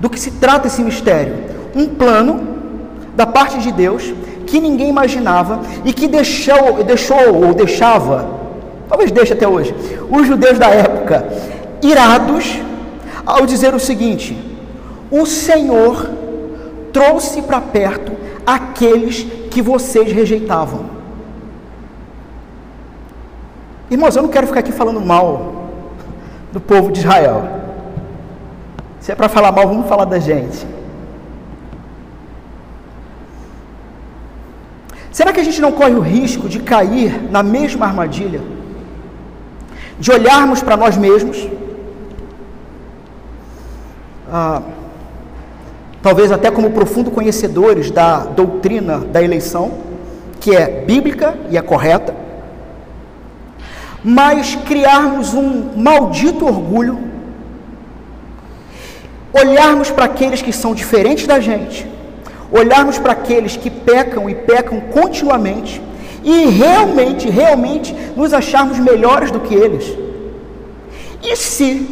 do 0.00 0.08
que 0.08 0.20
se 0.20 0.30
trata 0.32 0.68
esse 0.68 0.82
mistério. 0.82 1.34
Um 1.74 1.86
plano 1.86 2.34
da 3.16 3.26
parte 3.26 3.58
de 3.58 3.72
Deus 3.72 4.14
que 4.46 4.60
ninguém 4.60 4.88
imaginava 4.88 5.60
e 5.84 5.92
que 5.92 6.06
deixou, 6.06 6.84
deixou 6.84 7.44
ou 7.44 7.52
deixava, 7.52 8.30
talvez 8.88 9.10
deixe 9.10 9.32
até 9.32 9.46
hoje, 9.46 9.74
os 10.08 10.26
judeus 10.26 10.58
da 10.58 10.68
época 10.68 11.26
irados 11.82 12.60
ao 13.26 13.44
dizer 13.44 13.74
o 13.74 13.80
seguinte: 13.80 14.36
o 15.10 15.26
Senhor 15.26 16.08
trouxe 16.92 17.42
para 17.42 17.60
perto 17.60 18.12
aqueles 18.46 19.22
que 19.50 19.60
vocês 19.60 20.12
rejeitavam. 20.12 20.86
Irmãos, 23.90 24.16
eu 24.16 24.22
não 24.22 24.28
quero 24.28 24.46
ficar 24.46 24.60
aqui 24.60 24.72
falando 24.72 25.00
mal 25.00 25.70
do 26.52 26.60
povo 26.60 26.92
de 26.92 27.00
Israel. 27.00 27.48
Se 29.00 29.12
é 29.12 29.14
para 29.14 29.28
falar 29.28 29.52
mal, 29.52 29.66
vamos 29.66 29.88
falar 29.88 30.04
da 30.04 30.18
gente. 30.18 30.66
Será 35.10 35.32
que 35.32 35.40
a 35.40 35.44
gente 35.44 35.60
não 35.60 35.72
corre 35.72 35.94
o 35.94 36.00
risco 36.00 36.48
de 36.48 36.60
cair 36.60 37.30
na 37.30 37.42
mesma 37.42 37.86
armadilha? 37.86 38.40
De 39.98 40.12
olharmos 40.12 40.62
para 40.62 40.76
nós 40.76 40.96
mesmos, 40.96 41.48
ah, 44.30 44.62
talvez 46.08 46.32
até 46.32 46.50
como 46.50 46.70
profundo 46.70 47.10
conhecedores 47.10 47.90
da 47.90 48.20
doutrina 48.20 48.96
da 48.96 49.22
eleição, 49.22 49.72
que 50.40 50.56
é 50.56 50.82
bíblica 50.86 51.34
e 51.50 51.58
é 51.58 51.60
correta, 51.60 52.16
mas 54.02 54.54
criarmos 54.54 55.34
um 55.34 55.76
maldito 55.76 56.46
orgulho, 56.46 56.98
olharmos 59.34 59.90
para 59.90 60.06
aqueles 60.06 60.40
que 60.40 60.50
são 60.50 60.74
diferentes 60.74 61.26
da 61.26 61.40
gente, 61.40 61.86
olharmos 62.50 62.98
para 62.98 63.12
aqueles 63.12 63.58
que 63.58 63.68
pecam 63.68 64.30
e 64.30 64.34
pecam 64.34 64.80
continuamente 64.80 65.82
e 66.24 66.46
realmente, 66.46 67.28
realmente 67.28 67.94
nos 68.16 68.32
acharmos 68.32 68.78
melhores 68.78 69.30
do 69.30 69.40
que 69.40 69.54
eles. 69.54 69.94
E 71.22 71.36
se? 71.36 71.86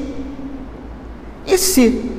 E 1.47 1.59
se? 1.59 2.16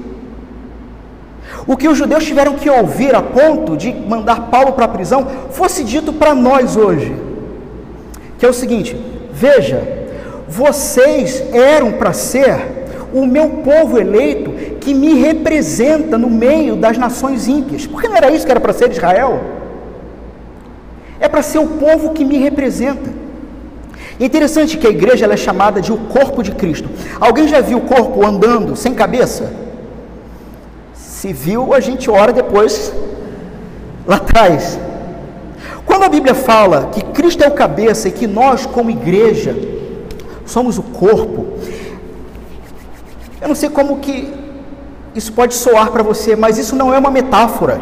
O 1.68 1.76
que 1.76 1.90
os 1.90 1.98
judeus 1.98 2.24
tiveram 2.24 2.54
que 2.54 2.70
ouvir 2.70 3.14
a 3.14 3.22
ponto 3.22 3.76
de 3.76 3.94
mandar 3.94 4.48
Paulo 4.50 4.72
para 4.72 4.86
a 4.86 4.88
prisão 4.88 5.28
fosse 5.52 5.84
dito 5.84 6.14
para 6.14 6.34
nós 6.34 6.78
hoje. 6.78 7.14
Que 8.40 8.46
é 8.46 8.50
o 8.50 8.54
seguinte: 8.54 8.96
veja, 9.32 9.84
vocês 10.48 11.44
eram 11.54 11.92
para 11.92 12.14
ser 12.14 12.78
o 13.14 13.26
meu 13.26 13.50
povo 13.50 14.00
eleito 14.00 14.52
que 14.80 14.94
me 14.94 15.16
representa 15.16 16.18
no 16.18 16.30
meio 16.30 16.78
das 16.78 16.98
nações 16.98 17.48
ímpias. 17.48 17.86
Porque 17.86 18.08
não 18.08 18.16
era 18.16 18.32
isso 18.32 18.46
que 18.46 18.52
era 18.52 18.62
para 18.62 18.72
ser 18.72 18.90
Israel? 18.90 19.42
É 21.20 21.28
para 21.28 21.42
ser 21.42 21.58
o 21.58 21.68
povo 21.68 22.14
que 22.14 22.24
me 22.24 22.38
representa. 22.38 23.10
É 24.20 24.24
interessante 24.24 24.78
que 24.78 24.88
a 24.88 24.90
igreja 24.90 25.26
é 25.26 25.38
chamada 25.38 25.82
de 25.82 25.92
o 25.92 25.98
corpo 25.98 26.42
de 26.42 26.52
Cristo. 26.52 26.90
Alguém 27.20 27.48
já 27.48 27.60
viu 27.60 27.80
o 27.80 27.82
corpo 27.82 28.26
andando 28.26 28.74
sem 28.76 28.94
cabeça? 28.94 29.67
Se 31.18 31.34
viu, 31.34 31.74
a 31.74 31.80
gente 31.80 32.12
ora 32.12 32.32
depois 32.32 32.94
lá 34.06 34.18
atrás. 34.18 34.78
Quando 35.84 36.04
a 36.04 36.10
Bíblia 36.10 36.36
fala 36.36 36.92
que 36.94 37.02
Cristo 37.06 37.44
é 37.44 37.48
o 37.48 37.54
cabeça 37.56 38.08
e 38.08 38.12
que 38.12 38.28
nós, 38.28 38.68
como 38.68 38.92
igreja, 38.92 39.56
somos 40.46 40.78
o 40.78 40.84
corpo, 40.84 41.58
eu 43.42 43.48
não 43.48 43.56
sei 43.56 43.68
como 43.68 43.98
que 43.98 44.32
isso 45.16 45.34
pode 45.34 45.56
soar 45.56 45.90
para 45.90 46.04
você, 46.04 46.36
mas 46.36 46.60
isso 46.60 46.76
não 46.76 46.94
é 46.94 47.00
uma 47.00 47.10
metáfora. 47.10 47.82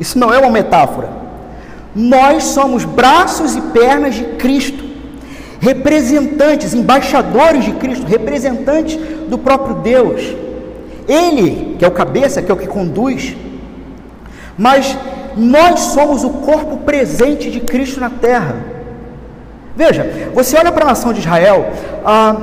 Isso 0.00 0.18
não 0.18 0.34
é 0.34 0.38
uma 0.38 0.50
metáfora. 0.50 1.08
Nós 1.94 2.42
somos 2.42 2.84
braços 2.84 3.54
e 3.54 3.60
pernas 3.60 4.16
de 4.16 4.24
Cristo, 4.24 4.82
representantes, 5.60 6.74
embaixadores 6.74 7.64
de 7.64 7.72
Cristo, 7.74 8.04
representantes 8.04 8.98
do 9.28 9.38
próprio 9.38 9.76
Deus. 9.76 10.47
Ele, 11.08 11.76
que 11.78 11.84
é 11.84 11.88
o 11.88 11.92
cabeça, 11.92 12.42
que 12.42 12.50
é 12.50 12.54
o 12.54 12.58
que 12.58 12.66
conduz, 12.66 13.34
mas 14.58 14.96
nós 15.36 15.80
somos 15.80 16.22
o 16.22 16.30
corpo 16.30 16.76
presente 16.78 17.50
de 17.50 17.60
Cristo 17.60 17.98
na 17.98 18.10
terra. 18.10 18.56
Veja, 19.74 20.30
você 20.34 20.56
olha 20.58 20.70
para 20.70 20.84
a 20.84 20.88
nação 20.88 21.12
de 21.12 21.20
Israel, 21.20 21.72
ah, 22.04 22.36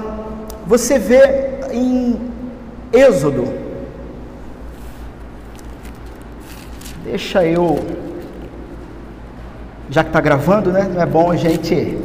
você 0.66 0.98
vê 0.98 1.60
em 1.72 2.20
Êxodo, 2.92 3.54
deixa 7.04 7.46
eu, 7.46 7.86
já 9.90 10.02
que 10.04 10.10
está 10.10 10.22
gravando, 10.22 10.72
né? 10.72 10.90
Não 10.92 11.02
é 11.02 11.06
bom 11.06 11.30
a 11.30 11.36
gente 11.36 11.98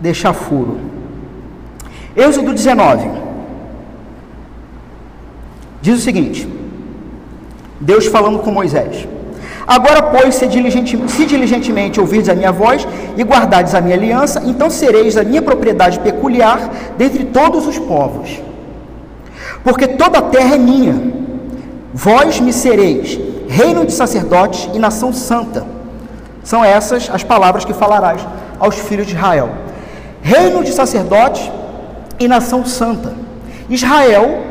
deixar 0.00 0.32
furo. 0.32 0.97
Êxodo 2.26 2.52
19 2.52 3.08
diz 5.80 6.00
o 6.00 6.02
seguinte: 6.02 6.48
Deus 7.80 8.06
falando 8.06 8.40
com 8.40 8.50
Moisés. 8.50 9.06
Agora, 9.66 10.02
pois, 10.02 10.34
se, 10.34 10.46
diligente, 10.46 10.98
se 11.08 11.26
diligentemente 11.26 12.00
ouvirdes 12.00 12.28
a 12.30 12.34
minha 12.34 12.50
voz 12.50 12.88
e 13.16 13.22
guardardes 13.22 13.74
a 13.74 13.80
minha 13.80 13.94
aliança, 13.94 14.42
então 14.44 14.70
sereis 14.70 15.16
a 15.16 15.22
minha 15.22 15.42
propriedade 15.42 16.00
peculiar 16.00 16.70
dentre 16.96 17.24
todos 17.26 17.66
os 17.66 17.78
povos. 17.78 18.40
Porque 19.62 19.86
toda 19.86 20.18
a 20.18 20.22
terra 20.22 20.54
é 20.54 20.58
minha. 20.58 21.12
Vós 21.92 22.40
me 22.40 22.52
sereis 22.52 23.20
reino 23.48 23.84
de 23.84 23.92
sacerdotes 23.92 24.68
e 24.74 24.78
nação 24.78 25.12
santa. 25.12 25.66
São 26.42 26.64
essas 26.64 27.10
as 27.12 27.22
palavras 27.22 27.64
que 27.64 27.74
falarás 27.74 28.26
aos 28.58 28.76
filhos 28.76 29.06
de 29.06 29.14
Israel. 29.14 29.50
Reino 30.22 30.64
de 30.64 30.72
sacerdotes 30.72 31.50
e 32.18 32.26
nação 32.26 32.64
santa. 32.64 33.14
Israel, 33.68 34.42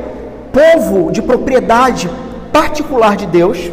povo 0.52 1.12
de 1.12 1.22
propriedade 1.22 2.10
particular 2.52 3.16
de 3.16 3.26
Deus, 3.26 3.72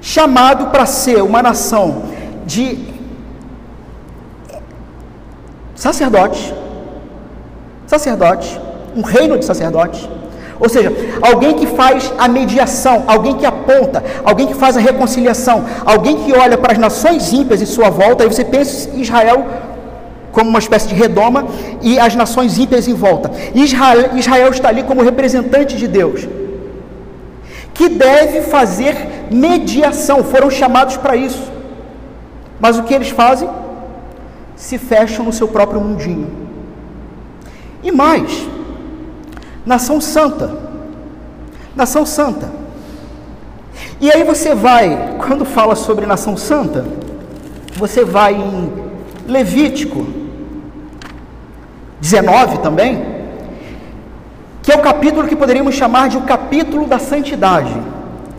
chamado 0.00 0.66
para 0.66 0.84
ser 0.86 1.22
uma 1.22 1.42
nação 1.42 2.02
de 2.44 2.78
sacerdotes, 5.74 6.52
sacerdotes, 7.86 8.60
um 8.96 9.02
reino 9.02 9.38
de 9.38 9.44
sacerdotes. 9.44 10.08
Ou 10.60 10.68
seja, 10.68 10.92
alguém 11.20 11.54
que 11.54 11.66
faz 11.66 12.12
a 12.16 12.28
mediação, 12.28 13.04
alguém 13.06 13.36
que 13.36 13.44
aponta, 13.44 14.02
alguém 14.24 14.46
que 14.46 14.54
faz 14.54 14.76
a 14.76 14.80
reconciliação, 14.80 15.64
alguém 15.84 16.16
que 16.24 16.32
olha 16.32 16.56
para 16.56 16.72
as 16.72 16.78
nações 16.78 17.32
ímpias 17.32 17.60
em 17.60 17.66
sua 17.66 17.90
volta, 17.90 18.22
aí 18.22 18.28
você 18.32 18.44
pensa 18.44 18.90
Israel 18.94 19.44
como 20.32 20.50
uma 20.50 20.58
espécie 20.58 20.88
de 20.88 20.94
redoma 20.94 21.46
e 21.80 21.98
as 21.98 22.16
nações 22.16 22.58
ímpias 22.58 22.88
em 22.88 22.94
volta. 22.94 23.30
Israel, 23.54 24.16
Israel 24.16 24.50
está 24.50 24.68
ali 24.68 24.82
como 24.82 25.02
representante 25.02 25.76
de 25.76 25.86
Deus 25.86 26.26
que 27.74 27.88
deve 27.88 28.42
fazer 28.42 29.26
mediação, 29.30 30.22
foram 30.22 30.50
chamados 30.50 30.96
para 30.96 31.16
isso. 31.16 31.50
Mas 32.60 32.78
o 32.78 32.82
que 32.82 32.94
eles 32.94 33.08
fazem? 33.08 33.48
Se 34.54 34.78
fecham 34.78 35.24
no 35.24 35.32
seu 35.32 35.48
próprio 35.48 35.80
mundinho. 35.80 36.30
E 37.82 37.90
mais, 37.90 38.46
nação 39.64 40.00
santa. 40.00 40.56
Nação 41.74 42.04
santa. 42.04 42.50
E 44.00 44.12
aí 44.12 44.22
você 44.22 44.54
vai, 44.54 45.16
quando 45.26 45.44
fala 45.44 45.74
sobre 45.74 46.06
nação 46.06 46.36
santa, 46.36 46.84
você 47.76 48.04
vai 48.04 48.34
em 48.34 48.92
Levítico 49.26 50.06
19 52.02 52.58
também, 52.58 53.00
que 54.60 54.72
é 54.72 54.74
o 54.74 54.80
capítulo 54.80 55.28
que 55.28 55.36
poderíamos 55.36 55.76
chamar 55.76 56.08
de 56.08 56.16
o 56.16 56.22
capítulo 56.22 56.84
da 56.84 56.98
santidade. 56.98 57.72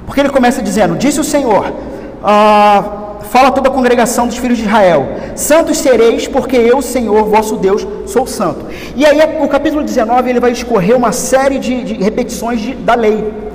Porque 0.06 0.20
ele 0.20 0.30
começa 0.30 0.62
dizendo: 0.62 0.98
Disse 0.98 1.22
o 1.22 1.24
Senhor, 1.24 1.74
ah, 2.22 2.84
fala 3.22 3.52
toda 3.52 3.70
a 3.70 3.72
congregação 3.72 4.28
dos 4.28 4.36
filhos 4.36 4.58
de 4.58 4.66
Israel: 4.66 5.08
Santos 5.34 5.78
sereis, 5.78 6.28
porque 6.28 6.58
eu, 6.58 6.82
Senhor, 6.82 7.24
vosso 7.24 7.56
Deus, 7.56 7.88
sou 8.06 8.28
santo. 8.28 8.66
E 8.98 9.06
aí, 9.06 9.20
o 9.42 9.48
capítulo 9.48 9.82
19, 9.82 10.30
ele 10.30 10.42
vai 10.42 10.52
escorrer 10.52 10.98
uma 10.98 11.14
série 11.14 11.58
de, 11.58 11.86
de 11.86 11.94
repetições 12.04 12.60
de, 12.60 12.74
da 12.76 12.96
lei. 12.96 13.53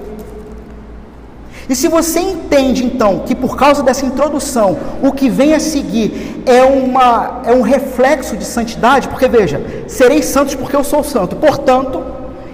E 1.69 1.77
se 1.77 1.87
você 1.87 2.21
entende 2.21 2.85
então 2.85 3.21
que 3.27 3.35
por 3.35 3.57
causa 3.57 3.83
dessa 3.83 4.07
introdução, 4.07 4.79
o 5.03 5.13
que 5.13 5.29
vem 5.29 5.55
a 5.55 5.61
seguir 5.61 6.43
é, 6.47 6.63
uma, 6.65 7.43
é 7.45 7.53
um 7.53 7.61
reflexo 7.61 8.37
de 8.37 8.45
santidade, 8.45 9.09
porque 9.09 9.29
veja, 9.29 9.61
sereis 9.87 10.25
santos 10.25 10.55
porque 10.55 10.75
eu 10.75 10.83
sou 10.83 11.05
santo, 11.05 11.37
portanto, 11.37 12.03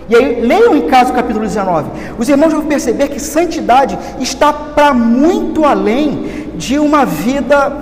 e 0.08 0.14
aí, 0.14 0.40
leiam 0.40 0.76
em 0.76 0.86
casa 0.86 1.12
o 1.12 1.14
capítulo 1.14 1.44
19. 1.44 1.90
Os 2.18 2.28
irmãos 2.28 2.52
vão 2.52 2.66
perceber 2.66 3.08
que 3.08 3.20
santidade 3.20 3.98
está 4.20 4.52
para 4.52 4.92
muito 4.92 5.64
além 5.64 6.50
de 6.56 6.78
uma 6.78 7.06
vida 7.06 7.72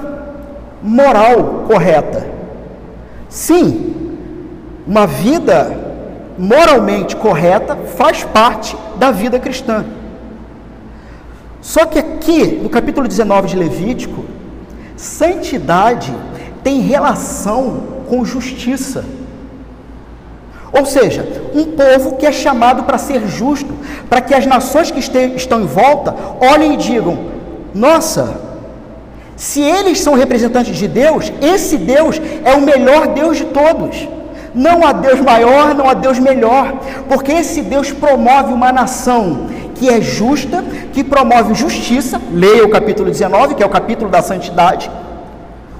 moral 0.82 1.64
correta. 1.66 2.26
Sim, 3.28 3.94
uma 4.86 5.06
vida 5.06 5.76
moralmente 6.38 7.16
correta 7.16 7.76
faz 7.96 8.22
parte 8.22 8.76
da 8.96 9.10
vida 9.10 9.38
cristã. 9.38 9.84
Só 11.62 11.86
que 11.86 11.98
aqui, 11.98 12.58
no 12.60 12.68
capítulo 12.68 13.06
19 13.06 13.46
de 13.46 13.56
Levítico, 13.56 14.24
santidade 14.96 16.12
tem 16.64 16.80
relação 16.80 17.84
com 18.08 18.24
justiça. 18.24 19.04
Ou 20.72 20.84
seja, 20.84 21.24
um 21.54 21.64
povo 21.64 22.16
que 22.16 22.26
é 22.26 22.32
chamado 22.32 22.82
para 22.82 22.98
ser 22.98 23.28
justo, 23.28 23.72
para 24.10 24.20
que 24.20 24.34
as 24.34 24.44
nações 24.44 24.90
que 24.90 24.98
estão 24.98 25.60
em 25.62 25.66
volta 25.66 26.14
olhem 26.40 26.74
e 26.74 26.76
digam: 26.76 27.16
nossa, 27.72 28.40
se 29.36 29.60
eles 29.60 30.00
são 30.00 30.14
representantes 30.14 30.76
de 30.76 30.88
Deus, 30.88 31.32
esse 31.40 31.76
Deus 31.76 32.20
é 32.44 32.54
o 32.54 32.60
melhor 32.60 33.08
Deus 33.08 33.36
de 33.36 33.44
todos. 33.44 34.08
Não 34.54 34.86
há 34.86 34.92
Deus 34.92 35.20
maior, 35.20 35.74
não 35.74 35.88
há 35.88 35.94
Deus 35.94 36.18
melhor, 36.18 36.74
porque 37.08 37.32
esse 37.32 37.62
Deus 37.62 37.90
promove 37.92 38.52
uma 38.52 38.72
nação 38.72 39.46
que 39.82 39.88
é 39.88 40.00
justa, 40.00 40.62
que 40.92 41.02
promove 41.02 41.54
justiça. 41.56 42.22
Leia 42.32 42.64
o 42.64 42.70
capítulo 42.70 43.10
19, 43.10 43.56
que 43.56 43.64
é 43.64 43.66
o 43.66 43.68
capítulo 43.68 44.08
da 44.08 44.22
santidade. 44.22 44.88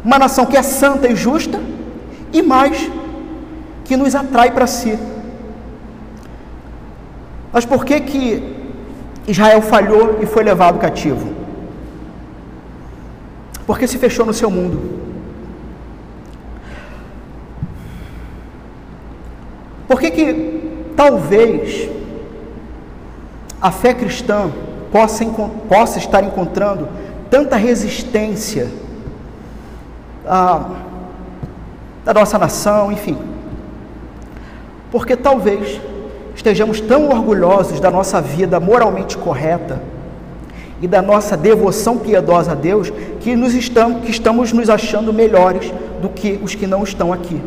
Uma 0.04 0.18
nação 0.18 0.44
que 0.44 0.56
é 0.56 0.62
santa 0.62 1.06
e 1.06 1.14
justa, 1.14 1.60
e 2.32 2.42
mais, 2.42 2.90
que 3.84 3.96
nos 3.96 4.16
atrai 4.16 4.50
para 4.50 4.66
si. 4.66 4.98
Mas 7.52 7.64
por 7.64 7.84
que 7.84 8.00
que 8.00 8.56
Israel 9.28 9.62
falhou 9.62 10.18
e 10.20 10.26
foi 10.26 10.42
levado 10.42 10.80
cativo? 10.80 11.32
Porque 13.64 13.86
se 13.86 13.98
fechou 13.98 14.26
no 14.26 14.34
seu 14.34 14.50
mundo. 14.50 14.80
Por 19.86 20.00
que 20.00 20.10
que 20.10 20.24
talvez 20.96 22.01
a 23.62 23.70
fé 23.70 23.94
cristã 23.94 24.50
possa, 24.90 25.24
possa 25.68 25.98
estar 25.98 26.24
encontrando 26.24 26.88
tanta 27.30 27.54
resistência 27.54 28.68
a, 30.26 30.68
da 32.04 32.12
nossa 32.12 32.36
nação, 32.36 32.90
enfim? 32.90 33.16
Porque 34.90 35.16
talvez 35.16 35.80
estejamos 36.34 36.80
tão 36.80 37.08
orgulhosos 37.08 37.78
da 37.78 37.88
nossa 37.88 38.20
vida 38.20 38.58
moralmente 38.58 39.16
correta 39.16 39.80
e 40.80 40.88
da 40.88 41.00
nossa 41.00 41.36
devoção 41.36 41.96
piedosa 41.98 42.52
a 42.52 42.54
Deus 42.56 42.92
que, 43.20 43.36
nos 43.36 43.54
estamos, 43.54 44.04
que 44.04 44.10
estamos 44.10 44.52
nos 44.52 44.68
achando 44.68 45.12
melhores 45.12 45.72
do 46.00 46.08
que 46.08 46.40
os 46.42 46.56
que 46.56 46.66
não 46.66 46.82
estão 46.82 47.12
aqui. 47.12 47.40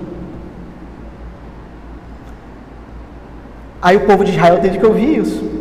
Aí 3.81 3.97
o 3.97 4.05
povo 4.05 4.23
de 4.23 4.31
Israel 4.31 4.61
teve 4.61 4.79
que 4.79 4.85
ouvir 4.85 5.19
isso. 5.19 5.54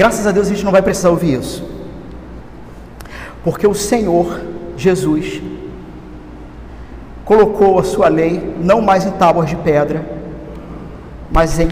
Graças 0.00 0.26
a 0.26 0.32
Deus 0.32 0.46
a 0.46 0.50
gente 0.54 0.64
não 0.64 0.72
vai 0.72 0.80
precisar 0.80 1.10
ouvir 1.10 1.38
isso. 1.38 1.62
Porque 3.44 3.66
o 3.66 3.74
Senhor 3.74 4.40
Jesus 4.74 5.42
colocou 7.22 7.78
a 7.78 7.84
sua 7.84 8.08
lei 8.08 8.56
não 8.62 8.80
mais 8.80 9.04
em 9.04 9.10
tábuas 9.10 9.50
de 9.50 9.56
pedra, 9.56 10.02
mas 11.30 11.60
em 11.60 11.68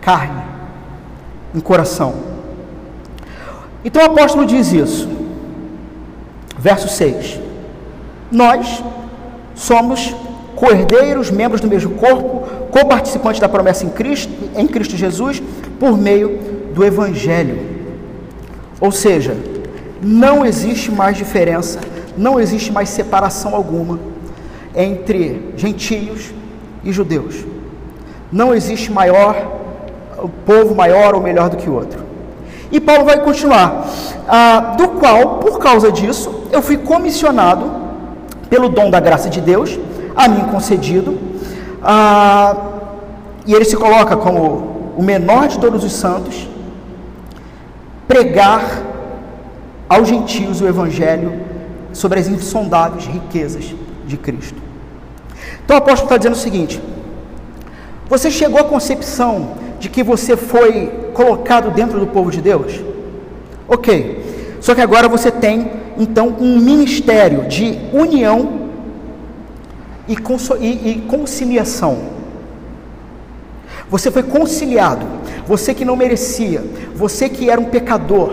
carne, 0.00 0.44
em 1.52 1.58
coração. 1.58 2.14
Então 3.84 4.00
o 4.00 4.06
apóstolo 4.06 4.46
diz 4.46 4.72
isso. 4.72 5.08
Verso 6.56 6.86
6. 6.88 7.40
Nós 8.30 8.80
somos 9.56 10.14
cordeiros, 10.54 11.32
membros 11.32 11.60
do 11.60 11.66
mesmo 11.66 11.96
corpo, 11.96 12.46
co-participantes 12.70 13.40
da 13.40 13.48
promessa 13.48 13.84
em 13.84 13.90
Cristo, 13.90 14.32
em 14.54 14.68
Cristo 14.68 14.96
Jesus, 14.96 15.42
por 15.80 15.98
meio 15.98 16.61
do 16.74 16.84
evangelho. 16.84 17.58
Ou 18.80 18.90
seja, 18.90 19.36
não 20.02 20.44
existe 20.44 20.90
mais 20.90 21.16
diferença, 21.16 21.80
não 22.16 22.40
existe 22.40 22.72
mais 22.72 22.88
separação 22.88 23.54
alguma 23.54 23.98
entre 24.74 25.52
gentios 25.56 26.32
e 26.82 26.92
judeus. 26.92 27.44
Não 28.30 28.54
existe 28.54 28.90
maior, 28.90 29.60
o 30.18 30.28
povo 30.28 30.74
maior 30.74 31.14
ou 31.14 31.20
melhor 31.20 31.48
do 31.50 31.56
que 31.56 31.68
o 31.68 31.74
outro. 31.74 32.02
E 32.70 32.80
Paulo 32.80 33.04
vai 33.04 33.20
continuar, 33.20 33.86
ah, 34.26 34.74
do 34.78 34.88
qual, 34.88 35.38
por 35.38 35.58
causa 35.58 35.92
disso, 35.92 36.46
eu 36.50 36.62
fui 36.62 36.78
comissionado 36.78 37.70
pelo 38.48 38.68
dom 38.70 38.90
da 38.90 38.98
graça 38.98 39.28
de 39.28 39.40
Deus, 39.40 39.78
a 40.16 40.26
mim 40.26 40.44
concedido, 40.50 41.18
ah, 41.82 42.56
e 43.46 43.54
ele 43.54 43.64
se 43.64 43.76
coloca 43.76 44.16
como 44.16 44.94
o 44.96 45.02
menor 45.02 45.48
de 45.48 45.58
todos 45.58 45.84
os 45.84 45.92
santos, 45.92 46.48
pregar 48.06 48.82
aos 49.88 50.08
gentios 50.08 50.60
o 50.60 50.66
evangelho 50.66 51.40
sobre 51.92 52.18
as 52.18 52.28
insondáveis 52.28 53.06
riquezas 53.06 53.74
de 54.06 54.16
Cristo. 54.16 54.60
Então 55.64 55.76
o 55.76 55.78
apóstolo 55.78 56.06
está 56.06 56.16
dizendo 56.16 56.34
o 56.34 56.38
seguinte: 56.38 56.80
você 58.08 58.30
chegou 58.30 58.60
à 58.60 58.64
concepção 58.64 59.52
de 59.78 59.88
que 59.88 60.02
você 60.02 60.36
foi 60.36 60.86
colocado 61.12 61.70
dentro 61.70 61.98
do 61.98 62.06
povo 62.06 62.30
de 62.30 62.40
Deus? 62.40 62.80
Ok. 63.68 64.58
Só 64.60 64.74
que 64.74 64.80
agora 64.80 65.08
você 65.08 65.30
tem 65.30 65.70
então 65.98 66.36
um 66.38 66.58
ministério 66.58 67.48
de 67.48 67.78
união 67.92 68.70
e, 70.08 70.14
e, 70.60 70.90
e 70.90 70.94
conciliação. 71.08 72.11
Você 73.92 74.10
foi 74.10 74.24
conciliado. 74.24 75.06
Você 75.46 75.72
que 75.72 75.84
não 75.84 75.94
merecia. 75.94 76.64
Você 76.94 77.28
que 77.28 77.48
era 77.48 77.60
um 77.60 77.66
pecador 77.66 78.30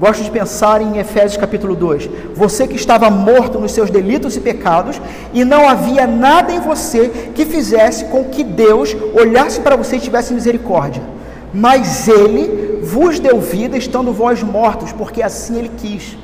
Gosto 0.00 0.24
de 0.24 0.30
pensar 0.30 0.80
em 0.80 0.96
Efésios 0.96 1.36
capítulo 1.36 1.76
2. 1.76 2.08
Você 2.34 2.66
que 2.66 2.74
estava 2.74 3.10
morto 3.10 3.58
nos 3.58 3.72
seus 3.72 3.90
delitos 3.90 4.34
e 4.34 4.40
pecados, 4.40 4.98
e 5.34 5.44
não 5.44 5.68
havia 5.68 6.06
nada 6.06 6.50
em 6.50 6.58
você 6.58 7.10
que 7.34 7.44
fizesse 7.44 8.06
com 8.06 8.24
que 8.24 8.42
Deus 8.42 8.96
olhasse 9.12 9.60
para 9.60 9.76
você 9.76 9.96
e 9.96 10.00
tivesse 10.00 10.32
misericórdia. 10.32 11.02
Mas 11.52 12.08
Ele 12.08 12.80
vos 12.82 13.20
deu 13.20 13.42
vida 13.42 13.76
estando 13.76 14.10
vós 14.10 14.42
mortos, 14.42 14.90
porque 14.90 15.22
assim 15.22 15.58
Ele 15.58 15.70
quis. 15.76 16.16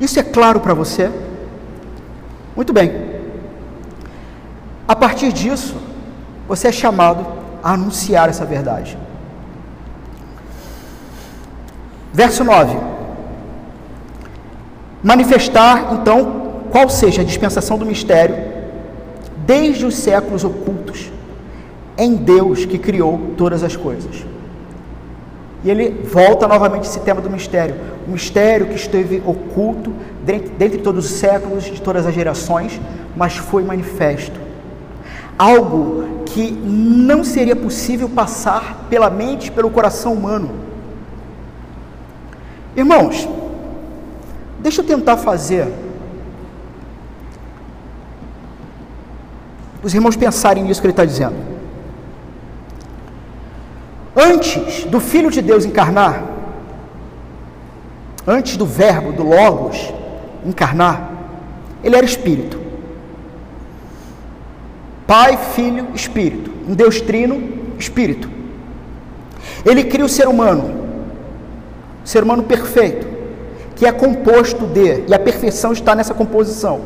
Isso 0.00 0.20
é 0.20 0.22
claro 0.22 0.60
para 0.60 0.72
você? 0.72 1.10
Muito 2.54 2.72
bem. 2.72 3.13
A 4.86 4.94
partir 4.94 5.32
disso, 5.32 5.76
você 6.46 6.68
é 6.68 6.72
chamado 6.72 7.26
a 7.62 7.72
anunciar 7.72 8.28
essa 8.28 8.44
verdade. 8.44 8.98
Verso 12.12 12.44
9. 12.44 12.76
Manifestar, 15.02 15.94
então, 15.94 16.62
qual 16.70 16.88
seja 16.88 17.22
a 17.22 17.24
dispensação 17.24 17.78
do 17.78 17.86
mistério, 17.86 18.36
desde 19.46 19.86
os 19.86 19.96
séculos 19.96 20.44
ocultos, 20.44 21.10
em 21.96 22.14
Deus 22.16 22.64
que 22.64 22.78
criou 22.78 23.18
todas 23.36 23.62
as 23.62 23.76
coisas. 23.76 24.24
E 25.62 25.70
ele 25.70 26.02
volta 26.04 26.46
novamente 26.46 26.84
esse 26.84 27.00
tema 27.00 27.20
do 27.22 27.30
mistério. 27.30 27.76
O 28.06 28.10
mistério 28.10 28.66
que 28.66 28.74
esteve 28.74 29.22
oculto 29.24 29.92
dentre, 30.22 30.50
dentre 30.50 30.78
todos 30.78 31.06
os 31.06 31.12
séculos, 31.12 31.64
de 31.64 31.80
todas 31.80 32.06
as 32.06 32.14
gerações, 32.14 32.78
mas 33.16 33.36
foi 33.36 33.62
manifesto. 33.62 34.43
Algo 35.38 36.24
que 36.26 36.50
não 36.50 37.24
seria 37.24 37.56
possível 37.56 38.08
passar 38.08 38.86
pela 38.88 39.10
mente, 39.10 39.50
pelo 39.50 39.70
coração 39.70 40.12
humano 40.14 40.64
Irmãos, 42.76 43.28
deixa 44.58 44.80
eu 44.80 44.86
tentar 44.86 45.16
fazer 45.16 45.72
os 49.80 49.94
irmãos 49.94 50.16
pensarem 50.16 50.64
nisso 50.64 50.80
que 50.80 50.86
ele 50.86 50.92
está 50.92 51.04
dizendo. 51.04 51.36
Antes 54.16 54.84
do 54.84 54.98
Filho 54.98 55.30
de 55.30 55.42
Deus 55.42 55.64
encarnar, 55.64 56.24
antes 58.26 58.56
do 58.56 58.64
Verbo, 58.64 59.12
do 59.12 59.22
Logos 59.22 59.92
encarnar, 60.44 61.10
ele 61.82 61.94
era 61.94 62.04
Espírito. 62.04 62.63
Pai, 65.06 65.38
Filho, 65.54 65.88
Espírito. 65.94 66.50
Um 66.68 66.74
Deus 66.74 67.00
trino, 67.00 67.42
Espírito. 67.78 68.28
Ele 69.64 69.84
cria 69.84 70.04
o 70.04 70.08
ser 70.08 70.28
humano 70.28 70.84
ser 72.04 72.22
humano 72.22 72.42
perfeito, 72.42 73.06
que 73.74 73.86
é 73.86 73.90
composto 73.90 74.66
de, 74.66 75.04
e 75.08 75.14
a 75.14 75.18
perfeição 75.18 75.72
está 75.72 75.94
nessa 75.94 76.12
composição, 76.12 76.82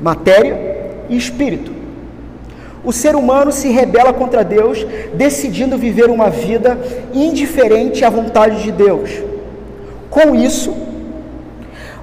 matéria 0.00 1.04
e 1.08 1.16
espírito. 1.16 1.70
O 2.84 2.92
ser 2.92 3.14
humano 3.14 3.52
se 3.52 3.68
rebela 3.68 4.12
contra 4.12 4.44
Deus, 4.44 4.84
decidindo 5.14 5.78
viver 5.78 6.10
uma 6.10 6.28
vida 6.28 6.78
indiferente 7.14 8.04
à 8.04 8.10
vontade 8.10 8.62
de 8.62 8.72
Deus. 8.72 9.10
Com 10.10 10.34
isso, 10.34 10.74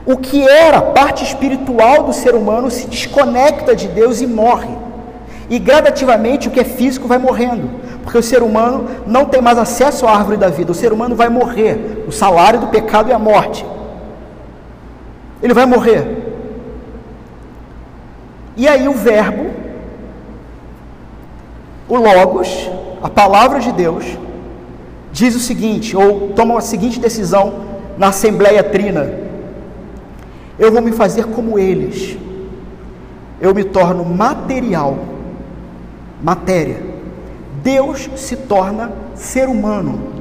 O 0.05 0.18
que 0.18 0.45
era 0.45 0.82
parte 0.82 1.24
espiritual 1.24 2.03
do 2.03 2.11
ser 2.11 2.36
humano 2.36 2.70
se 2.70 2.88
desconecta 2.88 3.74
de 3.74 3.88
Deus 3.88 4.20
e 4.20 4.28
morre. 4.28 4.83
E 5.54 5.60
gradativamente 5.60 6.47
o 6.47 6.51
que 6.51 6.60
é 6.60 6.64
físico 6.64 7.08
vai 7.08 7.20
morrendo, 7.20 7.70
porque 8.01 8.18
o 8.18 8.24
ser 8.24 8.41
humano 8.41 8.88
não 9.06 9.26
tem 9.26 9.39
mais 9.39 9.60
acesso 9.60 10.08
à 10.08 10.12
árvore 10.18 10.36
da 10.36 10.49
vida, 10.49 10.72
o 10.72 10.74
ser 10.74 10.91
humano 10.91 11.16
vai 11.16 11.30
morrer. 11.30 12.06
O 12.08 12.12
salário 12.12 12.60
do 12.60 12.68
pecado 12.70 13.12
é 13.12 13.14
a 13.14 13.20
morte. 13.20 13.64
Ele 15.43 15.54
vai 15.54 15.68
morrer. 15.68 16.04
E 18.58 18.68
aí 18.68 18.88
o 18.88 18.93
Verbo, 18.93 19.51
o 21.88 21.97
Logos, 21.97 22.72
a 23.04 23.10
palavra 23.12 23.60
de 23.60 23.72
Deus, 23.74 24.06
diz 25.12 25.36
o 25.36 25.39
seguinte, 25.39 25.95
ou 25.95 26.30
toma 26.30 26.58
a 26.58 26.62
seguinte 26.62 26.99
decisão 26.99 27.54
na 27.95 28.08
Assembleia 28.08 28.64
Trina: 28.64 29.08
Eu 30.58 30.72
vou 30.72 30.82
me 30.82 30.93
fazer 30.93 31.26
como 31.28 31.60
eles, 31.60 32.18
eu 33.39 33.54
me 33.54 33.64
torno 33.64 34.04
material, 34.04 35.12
matéria. 36.24 36.82
Deus 37.61 38.09
se 38.15 38.36
torna 38.36 38.91
ser 39.13 39.47
humano, 39.47 40.13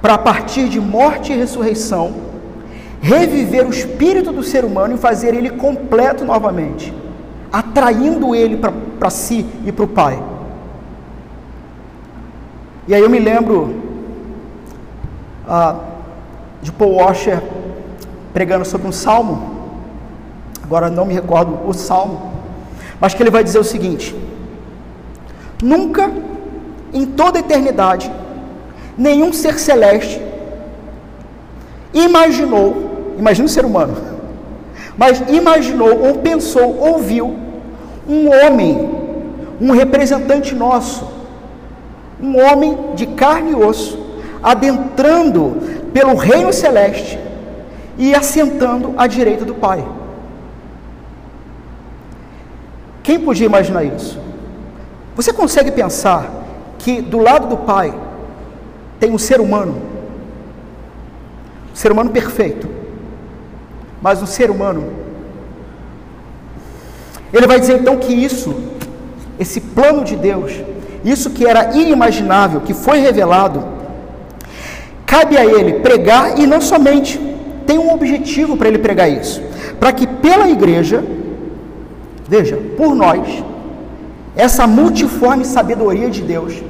para 0.00 0.14
a 0.14 0.18
partir 0.18 0.68
de 0.68 0.80
morte 0.80 1.32
e 1.32 1.36
ressurreição, 1.36 2.14
reviver 3.00 3.66
o 3.66 3.70
espírito 3.70 4.32
do 4.32 4.42
ser 4.42 4.64
humano 4.64 4.94
e 4.94 4.98
fazer 4.98 5.34
ele 5.34 5.50
completo 5.50 6.24
novamente, 6.24 6.92
atraindo 7.52 8.34
ele 8.34 8.60
para 8.98 9.10
si 9.10 9.46
e 9.64 9.72
para 9.72 9.84
o 9.84 9.88
Pai. 9.88 10.22
E 12.86 12.94
aí 12.94 13.00
eu 13.00 13.08
me 13.08 13.18
lembro 13.18 13.82
ah, 15.48 15.76
de 16.62 16.70
Paul 16.72 16.96
Washer 16.96 17.42
pregando 18.32 18.64
sobre 18.64 18.88
um 18.88 18.92
salmo, 18.92 19.54
agora 20.62 20.90
não 20.90 21.06
me 21.06 21.14
recordo 21.14 21.58
o 21.66 21.72
salmo, 21.72 22.33
mas 23.04 23.12
que 23.12 23.22
ele 23.22 23.30
vai 23.30 23.44
dizer 23.44 23.58
o 23.58 23.64
seguinte: 23.64 24.16
Nunca, 25.62 26.10
em 26.90 27.04
toda 27.04 27.38
a 27.38 27.40
eternidade, 27.40 28.10
nenhum 28.96 29.30
ser 29.30 29.58
celeste 29.58 30.22
imaginou, 31.92 33.14
imagina 33.18 33.44
o 33.44 33.50
ser 33.50 33.66
humano, 33.66 33.94
mas 34.96 35.22
imaginou 35.28 36.02
ou 36.02 36.14
pensou, 36.20 36.78
ouviu 36.80 37.36
um 38.08 38.30
homem, 38.30 38.90
um 39.60 39.70
representante 39.70 40.54
nosso, 40.54 41.06
um 42.18 42.42
homem 42.42 42.78
de 42.94 43.04
carne 43.04 43.50
e 43.50 43.54
osso, 43.54 43.98
adentrando 44.42 45.58
pelo 45.92 46.14
reino 46.14 46.54
celeste 46.54 47.18
e 47.98 48.14
assentando 48.14 48.94
à 48.96 49.06
direita 49.06 49.44
do 49.44 49.54
Pai. 49.54 49.84
Quem 53.04 53.20
podia 53.20 53.44
imaginar 53.44 53.84
isso? 53.84 54.18
Você 55.14 55.30
consegue 55.30 55.70
pensar 55.70 56.28
que 56.78 57.02
do 57.02 57.18
lado 57.18 57.46
do 57.48 57.58
Pai 57.58 57.94
tem 58.98 59.12
um 59.12 59.18
ser 59.18 59.40
humano, 59.40 59.76
um 61.70 61.76
ser 61.76 61.92
humano 61.92 62.10
perfeito, 62.10 62.66
mas 64.00 64.22
um 64.22 64.26
ser 64.26 64.50
humano. 64.50 64.90
Ele 67.30 67.46
vai 67.46 67.60
dizer 67.60 67.78
então 67.78 67.98
que 67.98 68.14
isso, 68.14 68.54
esse 69.38 69.60
plano 69.60 70.02
de 70.02 70.16
Deus, 70.16 70.52
isso 71.04 71.28
que 71.28 71.46
era 71.46 71.76
inimaginável, 71.76 72.62
que 72.62 72.72
foi 72.72 73.00
revelado, 73.00 73.62
cabe 75.04 75.36
a 75.36 75.44
ele 75.44 75.80
pregar 75.80 76.38
e 76.38 76.46
não 76.46 76.60
somente, 76.62 77.20
tem 77.66 77.78
um 77.78 77.92
objetivo 77.92 78.56
para 78.56 78.68
ele 78.68 78.78
pregar 78.78 79.10
isso, 79.10 79.42
para 79.78 79.92
que 79.92 80.06
pela 80.06 80.48
igreja, 80.48 81.04
veja, 82.28 82.56
por 82.76 82.94
nós, 82.94 83.44
essa 84.36 84.66
multiforme 84.66 85.44
sabedoria 85.44 86.10
de 86.10 86.22
Deus. 86.22 86.62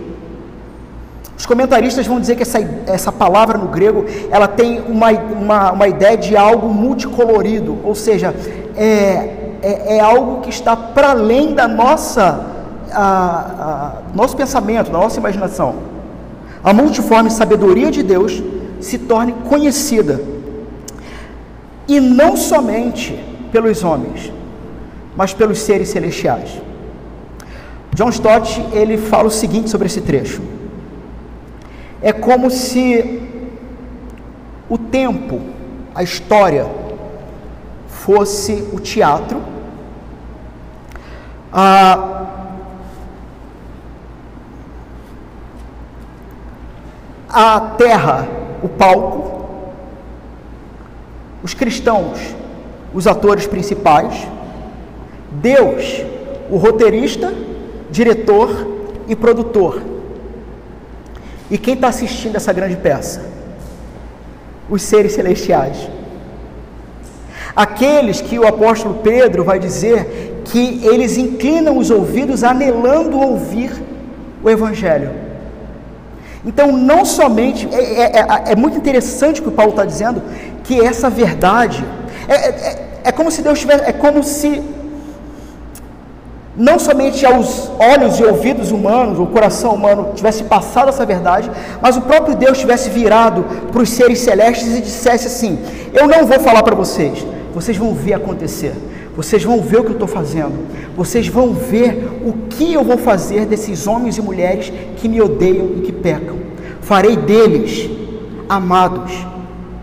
Os 1.36 1.46
comentaristas 1.46 2.06
vão 2.06 2.20
dizer 2.20 2.36
que 2.36 2.42
essa, 2.42 2.58
essa 2.86 3.10
palavra 3.10 3.58
no 3.58 3.68
grego 3.68 4.04
ela 4.30 4.46
tem 4.46 4.80
uma, 4.80 5.10
uma, 5.10 5.72
uma 5.72 5.88
ideia 5.88 6.16
de 6.16 6.36
algo 6.36 6.68
multicolorido, 6.68 7.78
ou 7.82 7.94
seja, 7.94 8.34
é, 8.76 9.56
é, 9.62 9.96
é 9.96 10.00
algo 10.00 10.40
que 10.42 10.50
está 10.50 10.76
para 10.76 11.10
além 11.10 11.54
da 11.54 11.66
nossa 11.66 12.54
a, 12.92 13.02
a, 13.02 13.92
nosso 14.14 14.36
pensamento, 14.36 14.90
da 14.90 14.98
nossa 14.98 15.18
imaginação, 15.18 15.74
a 16.62 16.72
multiforme 16.72 17.30
sabedoria 17.30 17.90
de 17.90 18.02
Deus 18.02 18.42
se 18.80 18.98
torne 18.98 19.34
conhecida. 19.48 20.20
E 21.86 22.00
não 22.00 22.36
somente 22.36 23.22
pelos 23.52 23.84
homens, 23.84 24.32
mas 25.16 25.32
pelos 25.32 25.58
seres 25.60 25.88
celestiais. 25.88 26.60
John 27.94 28.08
Stott, 28.08 28.60
ele 28.72 28.98
fala 28.98 29.28
o 29.28 29.30
seguinte 29.30 29.70
sobre 29.70 29.86
esse 29.86 30.00
trecho. 30.00 30.42
É 32.02 32.12
como 32.12 32.50
se 32.50 33.22
o 34.68 34.76
tempo, 34.76 35.40
a 35.94 36.02
história, 36.02 36.66
fosse 37.88 38.68
o 38.72 38.80
teatro, 38.80 39.40
a, 41.52 42.26
a 47.28 47.60
terra, 47.78 48.28
o 48.62 48.68
palco, 48.68 49.46
os 51.42 51.54
cristãos, 51.54 52.18
os 52.92 53.06
atores 53.06 53.46
principais, 53.46 54.26
Deus, 55.34 56.02
o 56.50 56.56
roteirista, 56.56 57.32
diretor 57.90 58.66
e 59.08 59.14
produtor. 59.14 59.82
E 61.50 61.58
quem 61.58 61.74
está 61.74 61.88
assistindo 61.88 62.36
essa 62.36 62.52
grande 62.52 62.76
peça? 62.76 63.22
Os 64.68 64.82
seres 64.82 65.12
celestiais. 65.12 65.88
Aqueles 67.54 68.20
que 68.20 68.38
o 68.38 68.46
apóstolo 68.46 68.96
Pedro 69.02 69.44
vai 69.44 69.58
dizer 69.58 70.42
que 70.44 70.84
eles 70.86 71.16
inclinam 71.16 71.78
os 71.78 71.90
ouvidos 71.90 72.42
anelando 72.42 73.18
ouvir 73.18 73.70
o 74.42 74.50
Evangelho. 74.50 75.10
Então, 76.44 76.72
não 76.72 77.04
somente, 77.04 77.66
é, 77.72 77.78
é, 77.78 78.20
é, 78.20 78.52
é 78.52 78.56
muito 78.56 78.76
interessante 78.76 79.40
o 79.40 79.44
que 79.44 79.48
o 79.48 79.52
Paulo 79.52 79.70
está 79.70 79.84
dizendo, 79.84 80.22
que 80.62 80.78
essa 80.80 81.08
verdade, 81.08 81.84
é, 82.28 82.34
é, 82.34 82.86
é, 83.04 83.12
como 83.12 83.30
se 83.30 83.40
Deus 83.40 83.58
tivesse, 83.60 83.84
é 83.84 83.92
como 83.92 84.22
se, 84.22 84.62
não 86.56 86.78
somente 86.78 87.26
aos 87.26 87.70
olhos 87.80 88.18
e 88.20 88.24
ouvidos 88.24 88.70
humanos, 88.70 89.18
o 89.18 89.26
coração 89.26 89.74
humano 89.74 90.12
tivesse 90.14 90.44
passado 90.44 90.88
essa 90.88 91.04
verdade, 91.04 91.50
mas 91.82 91.96
o 91.96 92.02
próprio 92.02 92.36
Deus 92.36 92.58
tivesse 92.58 92.90
virado 92.90 93.44
para 93.72 93.82
os 93.82 93.90
seres 93.90 94.20
celestes 94.20 94.76
e 94.76 94.80
dissesse 94.80 95.26
assim: 95.26 95.58
Eu 95.92 96.06
não 96.06 96.24
vou 96.26 96.38
falar 96.38 96.62
para 96.62 96.76
vocês, 96.76 97.26
vocês 97.52 97.76
vão 97.76 97.92
ver 97.92 98.14
acontecer. 98.14 98.74
Vocês 99.16 99.44
vão 99.44 99.60
ver 99.60 99.78
o 99.78 99.84
que 99.84 99.90
eu 99.90 99.92
estou 99.92 100.08
fazendo. 100.08 100.66
Vocês 100.96 101.28
vão 101.28 101.52
ver 101.54 102.20
o 102.24 102.32
que 102.48 102.74
eu 102.74 102.82
vou 102.82 102.98
fazer 102.98 103.46
desses 103.46 103.86
homens 103.86 104.18
e 104.18 104.22
mulheres 104.22 104.72
que 104.96 105.08
me 105.08 105.20
odeiam 105.20 105.70
e 105.76 105.82
que 105.82 105.92
pecam. 105.92 106.36
Farei 106.80 107.16
deles 107.16 107.88
amados, 108.48 109.12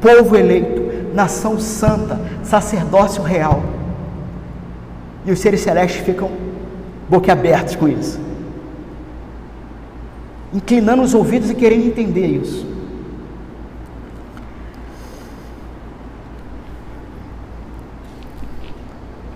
povo 0.01 0.35
eleito, 0.35 1.13
nação 1.13 1.57
santa, 1.59 2.19
sacerdócio 2.43 3.23
real. 3.23 3.63
E 5.25 5.31
os 5.31 5.39
seres 5.39 5.61
celestes 5.61 6.05
ficam 6.05 6.29
boquiabertos 7.11 7.75
com 7.75 7.89
isso, 7.89 8.17
inclinando 10.53 11.03
os 11.03 11.13
ouvidos 11.13 11.49
e 11.49 11.55
querendo 11.55 11.85
entender 11.85 12.25
isso. 12.25 12.65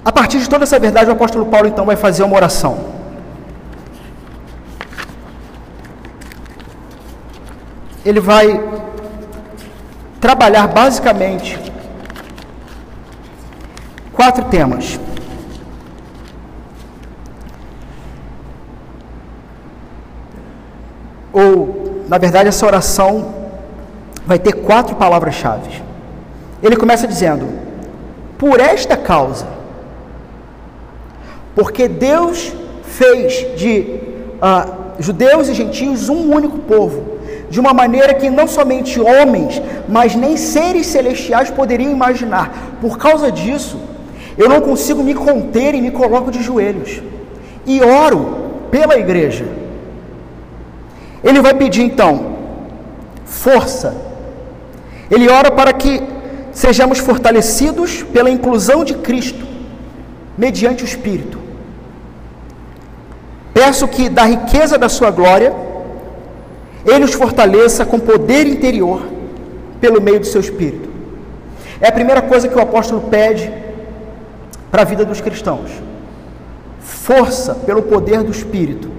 A 0.05 0.11
partir 0.11 0.39
de 0.39 0.49
toda 0.49 0.63
essa 0.63 0.80
verdade, 0.80 1.09
o 1.09 1.13
apóstolo 1.13 1.47
Paulo 1.47 1.67
então 1.67 1.86
vai 1.86 1.97
fazer 1.97 2.23
uma 2.23 2.38
oração. 2.38 2.95
Ele 8.05 8.21
vai 8.21 8.63
trabalhar 10.21 10.67
basicamente 10.67 11.59
quatro 14.13 14.45
temas. 14.45 15.05
Ou, 21.36 22.05
na 22.07 22.17
verdade, 22.17 22.47
essa 22.47 22.65
oração 22.65 23.33
vai 24.25 24.39
ter 24.39 24.53
quatro 24.53 24.95
palavras-chave. 24.95 25.83
Ele 26.63 26.77
começa 26.77 27.05
dizendo: 27.05 27.45
Por 28.38 28.61
esta 28.61 28.95
causa, 28.95 29.45
porque 31.53 31.89
Deus 31.89 32.53
fez 32.83 33.59
de 33.59 33.99
uh, 34.41 34.86
judeus 34.97 35.49
e 35.49 35.53
gentios 35.53 36.07
um 36.07 36.33
único 36.33 36.59
povo, 36.59 37.03
de 37.49 37.59
uma 37.59 37.73
maneira 37.73 38.13
que 38.13 38.29
não 38.29 38.47
somente 38.47 39.01
homens, 39.01 39.61
mas 39.89 40.15
nem 40.15 40.38
seres 40.38 40.88
celestiais 40.88 41.51
poderiam 41.51 41.91
imaginar. 41.91 42.77
Por 42.79 42.97
causa 42.97 43.29
disso, 43.29 43.77
eu 44.38 44.47
não 44.47 44.61
consigo 44.61 45.03
me 45.03 45.13
conter 45.13 45.75
e 45.75 45.81
me 45.81 45.91
coloco 45.91 46.31
de 46.31 46.41
joelhos 46.41 47.01
e 47.65 47.83
oro 47.83 48.38
pela 48.71 48.97
igreja. 48.97 49.64
Ele 51.26 51.41
vai 51.41 51.53
pedir 51.55 51.82
então 51.82 52.36
força. 53.26 53.95
Ele 55.09 55.28
ora 55.28 55.51
para 55.51 55.73
que 55.73 56.01
sejamos 56.53 56.99
fortalecidos 56.99 58.03
pela 58.03 58.30
inclusão 58.30 58.86
de 58.86 58.93
Cristo 58.93 59.45
mediante 60.38 60.84
o 60.84 60.86
Espírito. 60.86 61.38
Peço 63.53 63.88
que 63.88 64.07
da 64.07 64.23
riqueza 64.23 64.78
da 64.78 64.88
sua 64.88 65.09
glória 65.09 65.53
ele 66.86 67.03
os 67.03 67.13
fortaleça 67.13 67.86
com 67.86 67.99
poder 67.99 68.45
interior 68.45 69.01
pelo 69.82 69.99
meio 70.01 70.19
do 70.19 70.26
seu 70.26 70.39
Espírito. 70.39 70.88
É 71.82 71.88
a 71.88 71.91
primeira 71.91 72.21
coisa 72.21 72.47
que 72.47 72.55
o 72.55 72.61
apóstolo 72.61 73.01
pede 73.09 73.51
para 74.69 74.84
a 74.84 74.86
vida 74.86 75.03
dos 75.03 75.21
cristãos. 75.21 75.71
Força 76.80 77.55
pelo 77.55 77.82
poder 77.84 78.23
do 78.23 78.32
Espírito, 78.32 78.89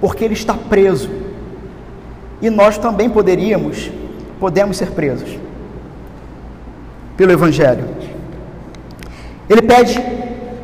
porque 0.00 0.24
ele 0.24 0.34
está 0.34 0.54
preso. 0.54 1.10
E 2.40 2.48
nós 2.48 2.78
também 2.78 3.08
poderíamos, 3.08 3.90
podemos 4.38 4.76
ser 4.76 4.90
presos 4.92 5.38
pelo 7.16 7.32
Evangelho. 7.32 7.84
Ele 9.48 9.62
pede 9.62 10.02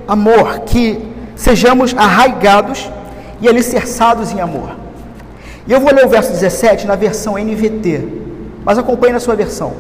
amor, 0.09 0.61
que 0.61 1.03
sejamos 1.35 1.95
arraigados 1.97 2.91
e 3.41 3.49
alicerçados 3.49 4.33
em 4.33 4.41
amor. 4.41 4.75
E 5.67 5.73
eu 5.73 5.81
vou 5.81 5.93
ler 5.93 6.07
o 6.07 6.09
verso 6.09 6.31
17 6.33 6.87
na 6.87 6.95
versão 6.95 7.35
NVT, 7.37 8.09
mas 8.65 8.79
acompanhe 8.79 9.13
na 9.13 9.21
sua 9.21 9.35
versão. 9.35 9.75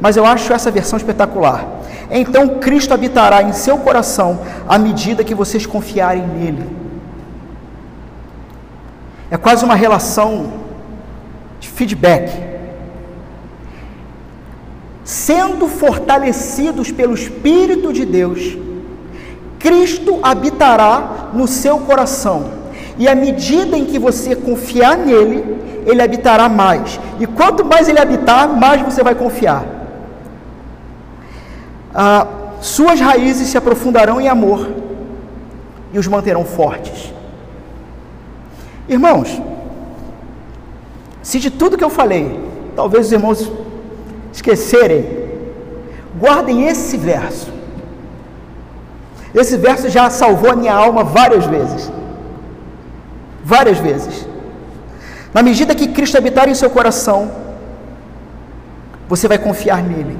Mas 0.00 0.16
eu 0.16 0.24
acho 0.24 0.52
essa 0.52 0.70
versão 0.70 0.96
espetacular. 0.96 1.66
Então 2.10 2.60
Cristo 2.60 2.94
habitará 2.94 3.42
em 3.42 3.52
seu 3.52 3.78
coração 3.78 4.40
à 4.68 4.78
medida 4.78 5.24
que 5.24 5.34
vocês 5.34 5.66
confiarem 5.66 6.26
nele. 6.26 6.68
É 9.30 9.36
quase 9.36 9.64
uma 9.64 9.74
relação 9.74 10.52
de 11.60 11.68
feedback. 11.68 12.30
Sendo 15.04 15.68
fortalecidos 15.68 16.90
pelo 16.90 17.14
Espírito 17.14 17.92
de 17.92 18.04
Deus, 18.04 18.56
Cristo 19.58 20.18
habitará 20.22 21.30
no 21.32 21.46
seu 21.46 21.78
coração. 21.78 22.58
E 22.98 23.06
à 23.08 23.14
medida 23.14 23.76
em 23.78 23.84
que 23.84 23.98
você 23.98 24.34
confiar 24.34 24.96
nele, 24.96 25.44
ele 25.86 26.02
habitará 26.02 26.48
mais. 26.48 26.98
E 27.20 27.26
quanto 27.26 27.64
mais 27.64 27.88
ele 27.88 28.00
habitar, 28.00 28.48
mais 28.48 28.82
você 28.82 29.02
vai 29.02 29.14
confiar 29.14 29.80
ah, 31.94 32.26
suas 32.60 33.00
raízes 33.00 33.48
se 33.48 33.58
aprofundarão 33.58 34.20
em 34.20 34.28
amor 34.28 34.68
e 35.92 35.98
os 35.98 36.06
manterão 36.06 36.44
fortes. 36.44 37.12
Irmãos, 38.88 39.40
se 41.30 41.38
de 41.38 41.50
tudo 41.50 41.78
que 41.78 41.84
eu 41.88 41.90
falei, 41.98 42.24
talvez 42.74 43.06
os 43.06 43.12
irmãos 43.12 43.40
esquecerem, 44.32 45.02
guardem 46.18 46.66
esse 46.66 46.96
verso. 46.96 47.48
Esse 49.32 49.56
verso 49.56 49.88
já 49.88 50.10
salvou 50.10 50.50
a 50.50 50.56
minha 50.56 50.74
alma 50.74 51.04
várias 51.04 51.44
vezes. 51.46 51.92
Várias 53.44 53.78
vezes. 53.78 54.26
Na 55.32 55.40
medida 55.40 55.72
que 55.72 55.86
Cristo 55.96 56.18
habitar 56.18 56.48
em 56.48 56.56
seu 56.62 56.68
coração, 56.68 57.30
você 59.08 59.28
vai 59.28 59.38
confiar 59.38 59.80
nele 59.84 60.16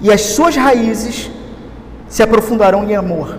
e 0.00 0.10
as 0.10 0.22
suas 0.22 0.56
raízes 0.56 1.30
se 2.08 2.22
aprofundarão 2.22 2.82
em 2.88 2.96
amor, 2.96 3.36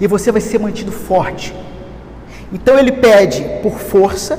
e 0.00 0.06
você 0.08 0.32
vai 0.32 0.40
ser 0.40 0.58
mantido 0.58 0.90
forte. 0.90 1.54
Então 2.52 2.76
ele 2.76 2.90
pede 2.90 3.44
por 3.62 3.78
força 3.78 4.36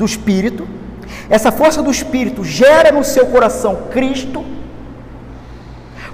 do 0.00 0.06
Espírito, 0.06 0.66
essa 1.28 1.52
força 1.52 1.82
do 1.82 1.90
Espírito 1.90 2.42
gera 2.42 2.90
no 2.90 3.04
seu 3.04 3.26
coração 3.26 3.72
Cristo. 3.92 4.42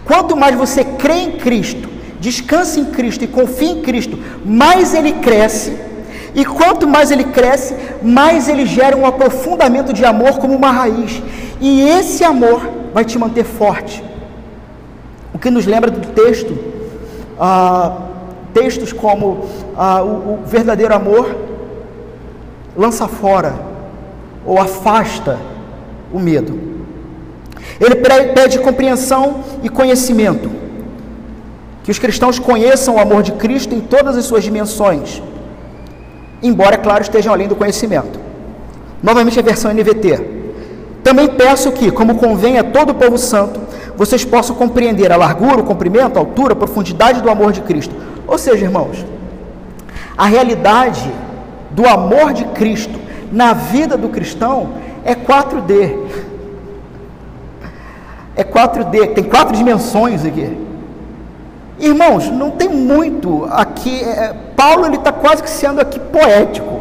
Quanto 0.04 0.36
mais 0.36 0.56
você 0.56 0.82
crê 0.84 1.18
em 1.26 1.32
Cristo, 1.38 1.88
descansa 2.18 2.80
em 2.80 2.86
Cristo 2.86 3.22
e 3.24 3.28
confia 3.28 3.70
em 3.70 3.82
Cristo, 3.82 4.18
mais 4.44 4.92
ele 4.92 5.12
cresce. 5.12 5.76
E 6.34 6.44
quanto 6.44 6.86
mais 6.86 7.10
ele 7.10 7.24
cresce, 7.24 7.74
mais 8.02 8.48
ele 8.48 8.66
gera 8.66 8.96
um 8.96 9.06
aprofundamento 9.06 9.92
de 9.92 10.04
amor 10.04 10.38
como 10.38 10.54
uma 10.54 10.70
raiz. 10.70 11.22
E 11.60 11.88
esse 11.88 12.24
amor 12.24 12.68
vai 12.92 13.04
te 13.04 13.18
manter 13.18 13.44
forte. 13.44 14.04
O 15.32 15.38
que 15.38 15.50
nos 15.50 15.64
lembra 15.64 15.90
do 15.90 16.08
texto, 16.08 16.58
ah, 17.38 17.98
textos 18.52 18.92
como 18.92 19.46
ah, 19.76 20.02
o, 20.02 20.08
o 20.34 20.38
verdadeiro 20.44 20.94
amor 20.94 21.34
lança 22.76 23.08
fora 23.08 23.65
ou 24.46 24.58
afasta 24.58 25.38
o 26.12 26.18
medo. 26.18 26.58
Ele 27.80 27.96
pede 27.96 28.58
compreensão 28.60 29.44
e 29.62 29.68
conhecimento. 29.68 30.50
Que 31.82 31.90
os 31.90 31.98
cristãos 31.98 32.38
conheçam 32.38 32.96
o 32.96 32.98
amor 32.98 33.22
de 33.22 33.32
Cristo 33.32 33.74
em 33.74 33.80
todas 33.80 34.16
as 34.16 34.24
suas 34.24 34.42
dimensões, 34.42 35.22
embora, 36.42 36.76
claro, 36.76 37.02
estejam 37.02 37.32
além 37.32 37.46
do 37.46 37.54
conhecimento. 37.54 38.18
Novamente 39.02 39.38
a 39.38 39.42
versão 39.42 39.72
NVT. 39.72 40.36
Também 41.04 41.28
peço 41.28 41.70
que, 41.70 41.90
como 41.90 42.16
convém 42.16 42.58
a 42.58 42.64
todo 42.64 42.90
o 42.90 42.94
povo 42.94 43.16
santo, 43.16 43.60
vocês 43.96 44.24
possam 44.24 44.56
compreender 44.56 45.12
a 45.12 45.16
largura, 45.16 45.60
o 45.60 45.64
comprimento, 45.64 46.18
a 46.18 46.20
altura, 46.20 46.54
a 46.54 46.56
profundidade 46.56 47.20
do 47.20 47.30
amor 47.30 47.52
de 47.52 47.60
Cristo. 47.60 47.94
Ou 48.26 48.36
seja, 48.36 48.64
irmãos, 48.64 49.04
a 50.18 50.26
realidade 50.26 51.08
do 51.70 51.86
amor 51.86 52.32
de 52.32 52.44
Cristo 52.46 53.05
na 53.36 53.52
vida 53.52 53.98
do 53.98 54.08
cristão 54.08 54.70
é 55.04 55.14
4D. 55.14 55.94
É 58.34 58.42
4D, 58.42 59.12
tem 59.12 59.24
quatro 59.24 59.54
dimensões 59.54 60.24
aqui. 60.24 60.56
Irmãos, 61.78 62.30
não 62.30 62.50
tem 62.50 62.70
muito 62.70 63.46
aqui. 63.50 64.02
É, 64.02 64.34
Paulo 64.56 64.86
ele 64.86 64.96
está 64.96 65.12
quase 65.12 65.42
que 65.42 65.50
sendo 65.50 65.82
aqui 65.82 66.00
poético. 66.00 66.80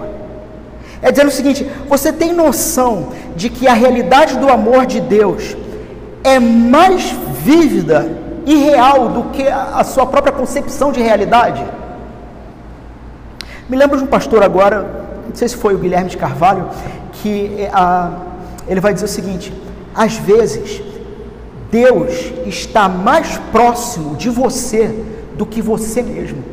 É 1.01 1.11
dizendo 1.11 1.27
o 1.27 1.31
seguinte: 1.31 1.69
você 1.89 2.13
tem 2.13 2.31
noção 2.31 3.09
de 3.35 3.49
que 3.49 3.67
a 3.67 3.73
realidade 3.73 4.37
do 4.37 4.47
amor 4.47 4.85
de 4.85 5.01
Deus 5.01 5.57
é 6.23 6.39
mais 6.39 7.13
vívida 7.43 8.07
e 8.45 8.55
real 8.55 9.09
do 9.09 9.23
que 9.31 9.45
a 9.45 9.83
sua 9.83 10.05
própria 10.05 10.31
concepção 10.31 10.93
de 10.93 11.01
realidade? 11.01 11.65
Me 13.67 13.75
lembro 13.75 13.97
de 13.97 14.05
um 14.05 14.07
pastor 14.07 14.41
agora, 14.41 15.04
não 15.27 15.35
sei 15.35 15.47
se 15.47 15.57
foi 15.57 15.75
o 15.75 15.77
Guilherme 15.77 16.09
de 16.09 16.17
Carvalho, 16.17 16.69
que 17.13 17.55
é, 17.59 17.69
a, 17.73 18.11
ele 18.67 18.79
vai 18.79 18.93
dizer 18.93 19.05
o 19.05 19.09
seguinte: 19.09 19.53
às 19.93 20.15
vezes 20.15 20.81
Deus 21.71 22.31
está 22.45 22.87
mais 22.87 23.37
próximo 23.51 24.15
de 24.15 24.29
você 24.29 25.03
do 25.35 25.45
que 25.45 25.61
você 25.61 26.01
mesmo. 26.01 26.43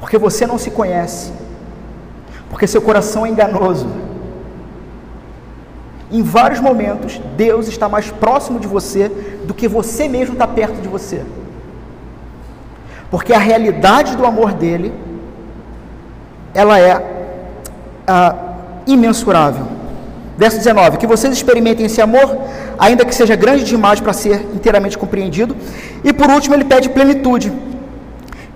Porque 0.00 0.18
você 0.18 0.46
não 0.46 0.58
se 0.58 0.70
conhece. 0.70 1.32
Porque 2.48 2.66
seu 2.66 2.80
coração 2.80 3.26
é 3.26 3.28
enganoso. 3.28 3.86
Em 6.10 6.22
vários 6.22 6.60
momentos, 6.60 7.20
Deus 7.36 7.66
está 7.66 7.88
mais 7.88 8.10
próximo 8.10 8.60
de 8.60 8.68
você 8.68 9.08
do 9.44 9.52
que 9.52 9.66
você 9.66 10.08
mesmo 10.08 10.34
está 10.34 10.46
perto 10.46 10.80
de 10.80 10.88
você. 10.88 11.24
Porque 13.10 13.32
a 13.32 13.38
realidade 13.38 14.16
do 14.16 14.24
amor 14.24 14.52
dele, 14.52 14.92
ela 16.54 16.78
é 16.78 17.02
ah, 18.06 18.34
imensurável. 18.86 19.66
Verso 20.36 20.58
19: 20.58 20.98
Que 20.98 21.06
vocês 21.06 21.32
experimentem 21.32 21.86
esse 21.86 22.00
amor, 22.00 22.38
ainda 22.78 23.04
que 23.04 23.14
seja 23.14 23.34
grande 23.36 23.64
demais 23.64 24.00
para 24.00 24.12
ser 24.12 24.40
inteiramente 24.54 24.96
compreendido. 24.96 25.56
E 26.02 26.12
por 26.12 26.30
último, 26.30 26.54
ele 26.54 26.64
pede 26.64 26.88
plenitude 26.88 27.52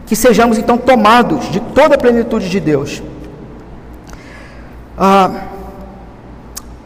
que 0.06 0.16
sejamos 0.16 0.56
então 0.56 0.78
tomados 0.78 1.50
de 1.50 1.60
toda 1.60 1.96
a 1.96 1.98
plenitude 1.98 2.48
de 2.48 2.60
Deus. 2.60 3.02
Ah, 4.96 5.30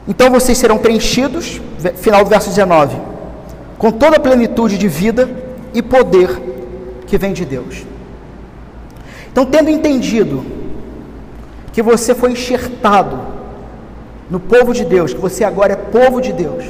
então 0.08 0.30
vocês 0.30 0.58
serão 0.58 0.78
preenchidos, 0.78 1.60
final 1.96 2.24
do 2.24 2.30
verso 2.30 2.48
19, 2.48 2.96
com 3.78 3.92
toda 3.92 4.16
a 4.16 4.20
plenitude 4.20 4.76
de 4.76 4.88
vida 4.88 5.30
e 5.72 5.80
poder 5.80 6.28
que 7.06 7.16
vem 7.16 7.32
de 7.32 7.44
Deus. 7.44 7.84
Então, 9.30 9.46
tendo 9.46 9.70
entendido 9.70 10.44
que 11.72 11.82
você 11.82 12.14
foi 12.14 12.32
enxertado 12.32 13.18
no 14.30 14.38
povo 14.38 14.72
de 14.72 14.84
Deus, 14.84 15.12
que 15.12 15.20
você 15.20 15.44
agora 15.44 15.72
é 15.72 15.76
povo 15.76 16.20
de 16.20 16.32
Deus, 16.32 16.64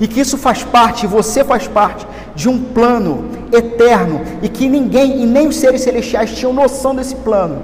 e 0.00 0.06
que 0.06 0.20
isso 0.20 0.36
faz 0.36 0.62
parte, 0.62 1.06
você 1.06 1.44
faz 1.44 1.66
parte 1.66 2.06
de 2.34 2.48
um 2.48 2.62
plano 2.62 3.24
eterno 3.52 4.20
e 4.42 4.48
que 4.48 4.68
ninguém 4.68 5.22
e 5.22 5.26
nem 5.26 5.48
os 5.48 5.56
seres 5.56 5.82
celestiais 5.82 6.34
tinham 6.34 6.52
noção 6.52 6.94
desse 6.94 7.16
plano. 7.16 7.62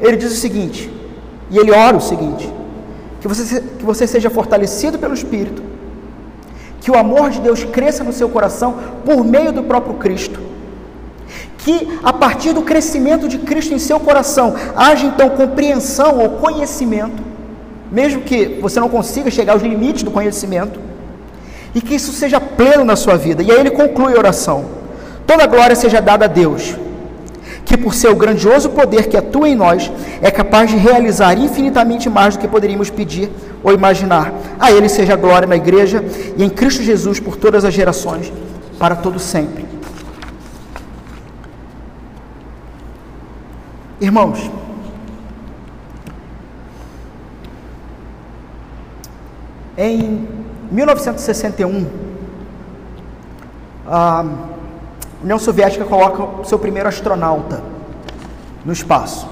ele 0.00 0.16
diz 0.16 0.32
o 0.32 0.36
seguinte, 0.36 0.90
e 1.50 1.58
ele 1.58 1.70
ora 1.70 1.96
o 1.96 2.00
seguinte: 2.00 2.52
que 3.20 3.28
você, 3.28 3.60
que 3.60 3.84
você 3.84 4.06
seja 4.06 4.28
fortalecido 4.28 4.98
pelo 4.98 5.14
Espírito, 5.14 5.62
que 6.80 6.90
o 6.90 6.96
amor 6.96 7.30
de 7.30 7.40
Deus 7.40 7.64
cresça 7.64 8.04
no 8.04 8.12
seu 8.12 8.28
coração 8.28 8.76
por 9.04 9.24
meio 9.24 9.52
do 9.52 9.62
próprio 9.62 9.94
Cristo, 9.94 10.40
que 11.66 11.98
a 12.04 12.12
partir 12.12 12.52
do 12.52 12.62
crescimento 12.62 13.26
de 13.26 13.38
Cristo 13.38 13.74
em 13.74 13.78
seu 13.80 13.98
coração 13.98 14.54
haja 14.76 15.04
então 15.04 15.30
compreensão 15.30 16.20
ou 16.20 16.28
conhecimento, 16.44 17.20
mesmo 17.90 18.22
que 18.22 18.60
você 18.62 18.78
não 18.78 18.88
consiga 18.88 19.32
chegar 19.32 19.54
aos 19.54 19.62
limites 19.62 20.04
do 20.04 20.12
conhecimento, 20.12 20.78
e 21.74 21.80
que 21.80 21.96
isso 21.96 22.12
seja 22.12 22.40
pleno 22.40 22.84
na 22.84 22.94
sua 22.94 23.16
vida. 23.16 23.42
E 23.42 23.50
aí 23.50 23.58
ele 23.58 23.72
conclui 23.72 24.14
a 24.14 24.18
oração: 24.18 24.64
toda 25.26 25.44
glória 25.48 25.74
seja 25.74 26.00
dada 26.00 26.26
a 26.26 26.28
Deus 26.28 26.76
que 27.64 27.76
por 27.76 27.94
seu 27.94 28.14
grandioso 28.14 28.70
poder 28.70 29.08
que 29.08 29.16
atua 29.16 29.48
em 29.48 29.56
nós, 29.56 29.90
é 30.22 30.30
capaz 30.30 30.70
de 30.70 30.76
realizar 30.76 31.36
infinitamente 31.36 32.08
mais 32.08 32.36
do 32.36 32.40
que 32.40 32.46
poderíamos 32.46 32.90
pedir 32.90 33.28
ou 33.60 33.72
imaginar. 33.72 34.32
A 34.56 34.70
Ele 34.70 34.88
seja 34.88 35.14
a 35.14 35.16
glória 35.16 35.48
na 35.48 35.56
igreja 35.56 36.04
e 36.36 36.44
em 36.44 36.48
Cristo 36.48 36.84
Jesus 36.84 37.18
por 37.18 37.34
todas 37.34 37.64
as 37.64 37.74
gerações, 37.74 38.32
para 38.78 38.94
todo 38.94 39.18
sempre. 39.18 39.75
Irmãos, 44.00 44.50
em 49.78 50.28
1961, 50.70 51.86
ah, 53.86 54.20
a 54.20 55.22
União 55.22 55.38
Soviética 55.38 55.84
coloca 55.84 56.44
seu 56.44 56.58
primeiro 56.58 56.88
astronauta 56.88 57.62
no 58.64 58.72
espaço. 58.72 59.26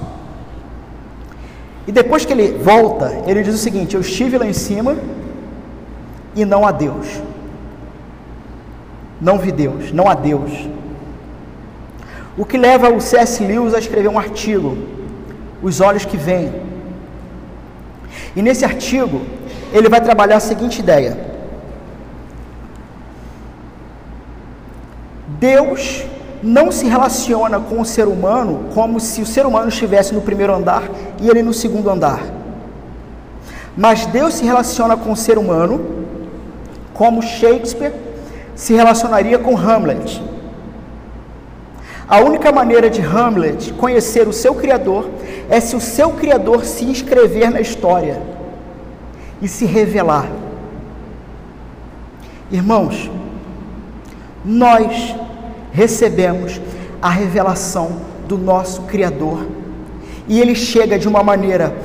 E 1.87 1.91
depois 1.91 2.25
que 2.25 2.33
ele 2.33 2.57
volta, 2.57 3.21
ele 3.27 3.43
diz 3.43 3.53
o 3.53 3.59
seguinte: 3.59 3.93
Eu 3.93 4.01
estive 4.01 4.37
lá 4.37 4.47
em 4.47 4.53
cima 4.53 4.97
e 6.35 6.43
não 6.43 6.65
há 6.65 6.71
Deus. 6.71 7.21
Não 9.21 9.37
vi 9.37 9.51
Deus, 9.51 9.91
não 9.91 10.09
há 10.09 10.15
Deus. 10.15 10.51
O 12.37 12.45
que 12.45 12.57
leva 12.57 12.89
o 12.89 12.99
C.S. 12.99 13.43
Lewis 13.43 13.73
a 13.73 13.79
escrever 13.79 14.09
um 14.09 14.19
artigo, 14.19 14.77
Os 15.63 15.79
Olhos 15.79 16.05
que 16.05 16.17
Vêm. 16.17 16.53
E 18.35 18.41
nesse 18.41 18.65
artigo, 18.65 19.21
ele 19.71 19.87
vai 19.87 20.01
trabalhar 20.01 20.37
a 20.37 20.41
seguinte 20.41 20.79
ideia: 20.79 21.17
Deus 25.39 26.05
não 26.43 26.71
se 26.71 26.85
relaciona 26.85 27.59
com 27.59 27.79
o 27.79 27.85
ser 27.85 28.07
humano 28.07 28.65
como 28.73 28.99
se 28.99 29.21
o 29.21 29.25
ser 29.25 29.45
humano 29.45 29.69
estivesse 29.69 30.13
no 30.13 30.21
primeiro 30.21 30.53
andar 30.53 30.83
e 31.21 31.29
ele 31.29 31.41
no 31.41 31.53
segundo 31.53 31.89
andar. 31.89 32.21
Mas 33.75 34.05
Deus 34.05 34.35
se 34.35 34.45
relaciona 34.45 34.95
com 34.95 35.11
o 35.11 35.15
ser 35.15 35.37
humano 35.37 35.85
como 36.93 37.21
Shakespeare 37.21 37.93
se 38.55 38.73
relacionaria 38.73 39.37
com 39.37 39.57
Hamlet. 39.57 40.21
A 42.07 42.19
única 42.19 42.51
maneira 42.51 42.87
de 42.89 43.01
Hamlet 43.01 43.73
conhecer 43.73 44.27
o 44.27 44.33
seu 44.33 44.53
Criador 44.53 45.09
é 45.49 45.59
se 45.59 45.75
o 45.75 45.81
seu 45.81 46.11
Criador 46.11 46.63
se 46.63 46.85
inscrever 46.85 47.49
na 47.49 47.59
história 47.59 48.21
e 49.41 49.47
se 49.47 49.65
revelar. 49.65 50.29
Irmãos, 52.51 53.09
nós 54.43 55.15
recebemos 55.71 56.61
a 57.01 57.09
revelação 57.09 57.93
do 58.27 58.37
nosso 58.37 58.83
Criador. 58.83 59.47
E 60.27 60.39
ele 60.39 60.53
chega 60.53 60.99
de 60.99 61.07
uma 61.07 61.23
maneira 61.23 61.75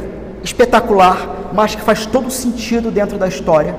espetacular, 0.43 1.51
mas 1.55 1.75
que 1.75 1.81
faz 1.81 2.05
todo 2.05 2.31
sentido 2.31 2.91
dentro 2.91 3.17
da 3.17 3.27
história. 3.27 3.75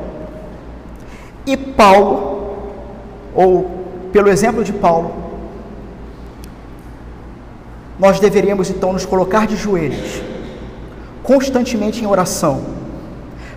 E 1.46 1.56
Paulo, 1.56 2.56
ou 3.36 3.70
pelo 4.12 4.28
exemplo 4.28 4.64
de 4.64 4.74
Paulo, 4.74 5.31
nós 8.02 8.20
deveríamos 8.20 8.70
então 8.70 8.92
nos 8.92 9.06
colocar 9.06 9.48
de 9.48 9.56
joelhos, 9.56 10.22
constantemente 11.24 12.04
em 12.04 12.08
oração, 12.08 12.66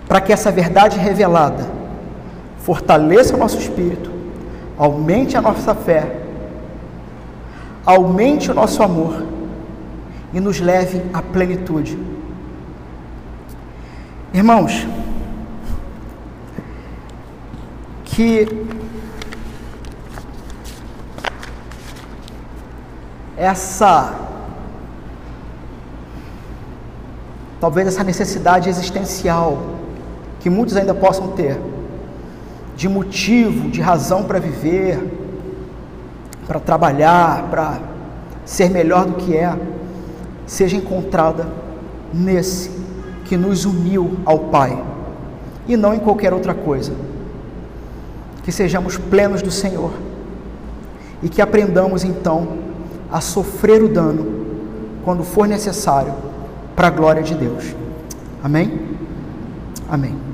para 0.07 0.21
que 0.21 0.31
essa 0.31 0.49
verdade 0.49 0.97
revelada 0.97 1.67
fortaleça 2.59 3.35
o 3.35 3.37
nosso 3.37 3.57
espírito, 3.57 4.09
aumente 4.77 5.35
a 5.35 5.41
nossa 5.41 5.75
fé 5.75 6.21
aumente 7.85 8.49
o 8.49 8.53
nosso 8.53 8.81
amor 8.81 9.23
e 10.33 10.39
nos 10.39 10.59
leve 10.59 11.01
à 11.13 11.21
plenitude. 11.21 11.97
Irmãos, 14.33 14.85
que 18.03 18.47
essa 23.37 24.13
talvez 27.65 27.87
essa 27.87 28.03
necessidade 28.03 28.69
existencial 28.69 29.57
que 30.39 30.51
muitos 30.51 30.77
ainda 30.77 30.93
possam 30.93 31.29
ter 31.29 31.59
de 32.75 32.87
motivo, 32.87 33.71
de 33.71 33.81
razão 33.81 34.21
para 34.21 34.37
viver, 34.37 34.99
para 36.45 36.59
trabalhar, 36.59 37.47
para 37.49 37.79
ser 38.45 38.69
melhor 38.69 39.07
do 39.07 39.13
que 39.15 39.35
é, 39.35 39.57
seja 40.45 40.77
encontrada 40.77 41.47
nesse 42.13 42.69
que 43.23 43.35
nos 43.35 43.65
uniu 43.65 44.19
ao 44.25 44.37
Pai 44.37 44.79
e 45.67 45.75
não 45.75 45.91
em 45.91 45.99
qualquer 45.99 46.35
outra 46.35 46.53
coisa. 46.53 46.93
Que 48.43 48.51
sejamos 48.51 48.95
plenos 48.95 49.41
do 49.41 49.49
Senhor 49.49 49.91
e 51.23 51.27
que 51.27 51.41
aprendamos 51.41 52.03
então 52.03 52.47
a 53.11 53.19
sofrer 53.19 53.81
o 53.81 53.89
dano 53.89 54.45
quando 55.03 55.23
for 55.23 55.47
necessário 55.47 56.24
para 56.75 56.87
a 56.87 56.91
glória 56.91 57.23
de 57.23 57.33
Deus. 57.35 57.75
Amém? 58.43 58.79
Amém. 59.89 60.24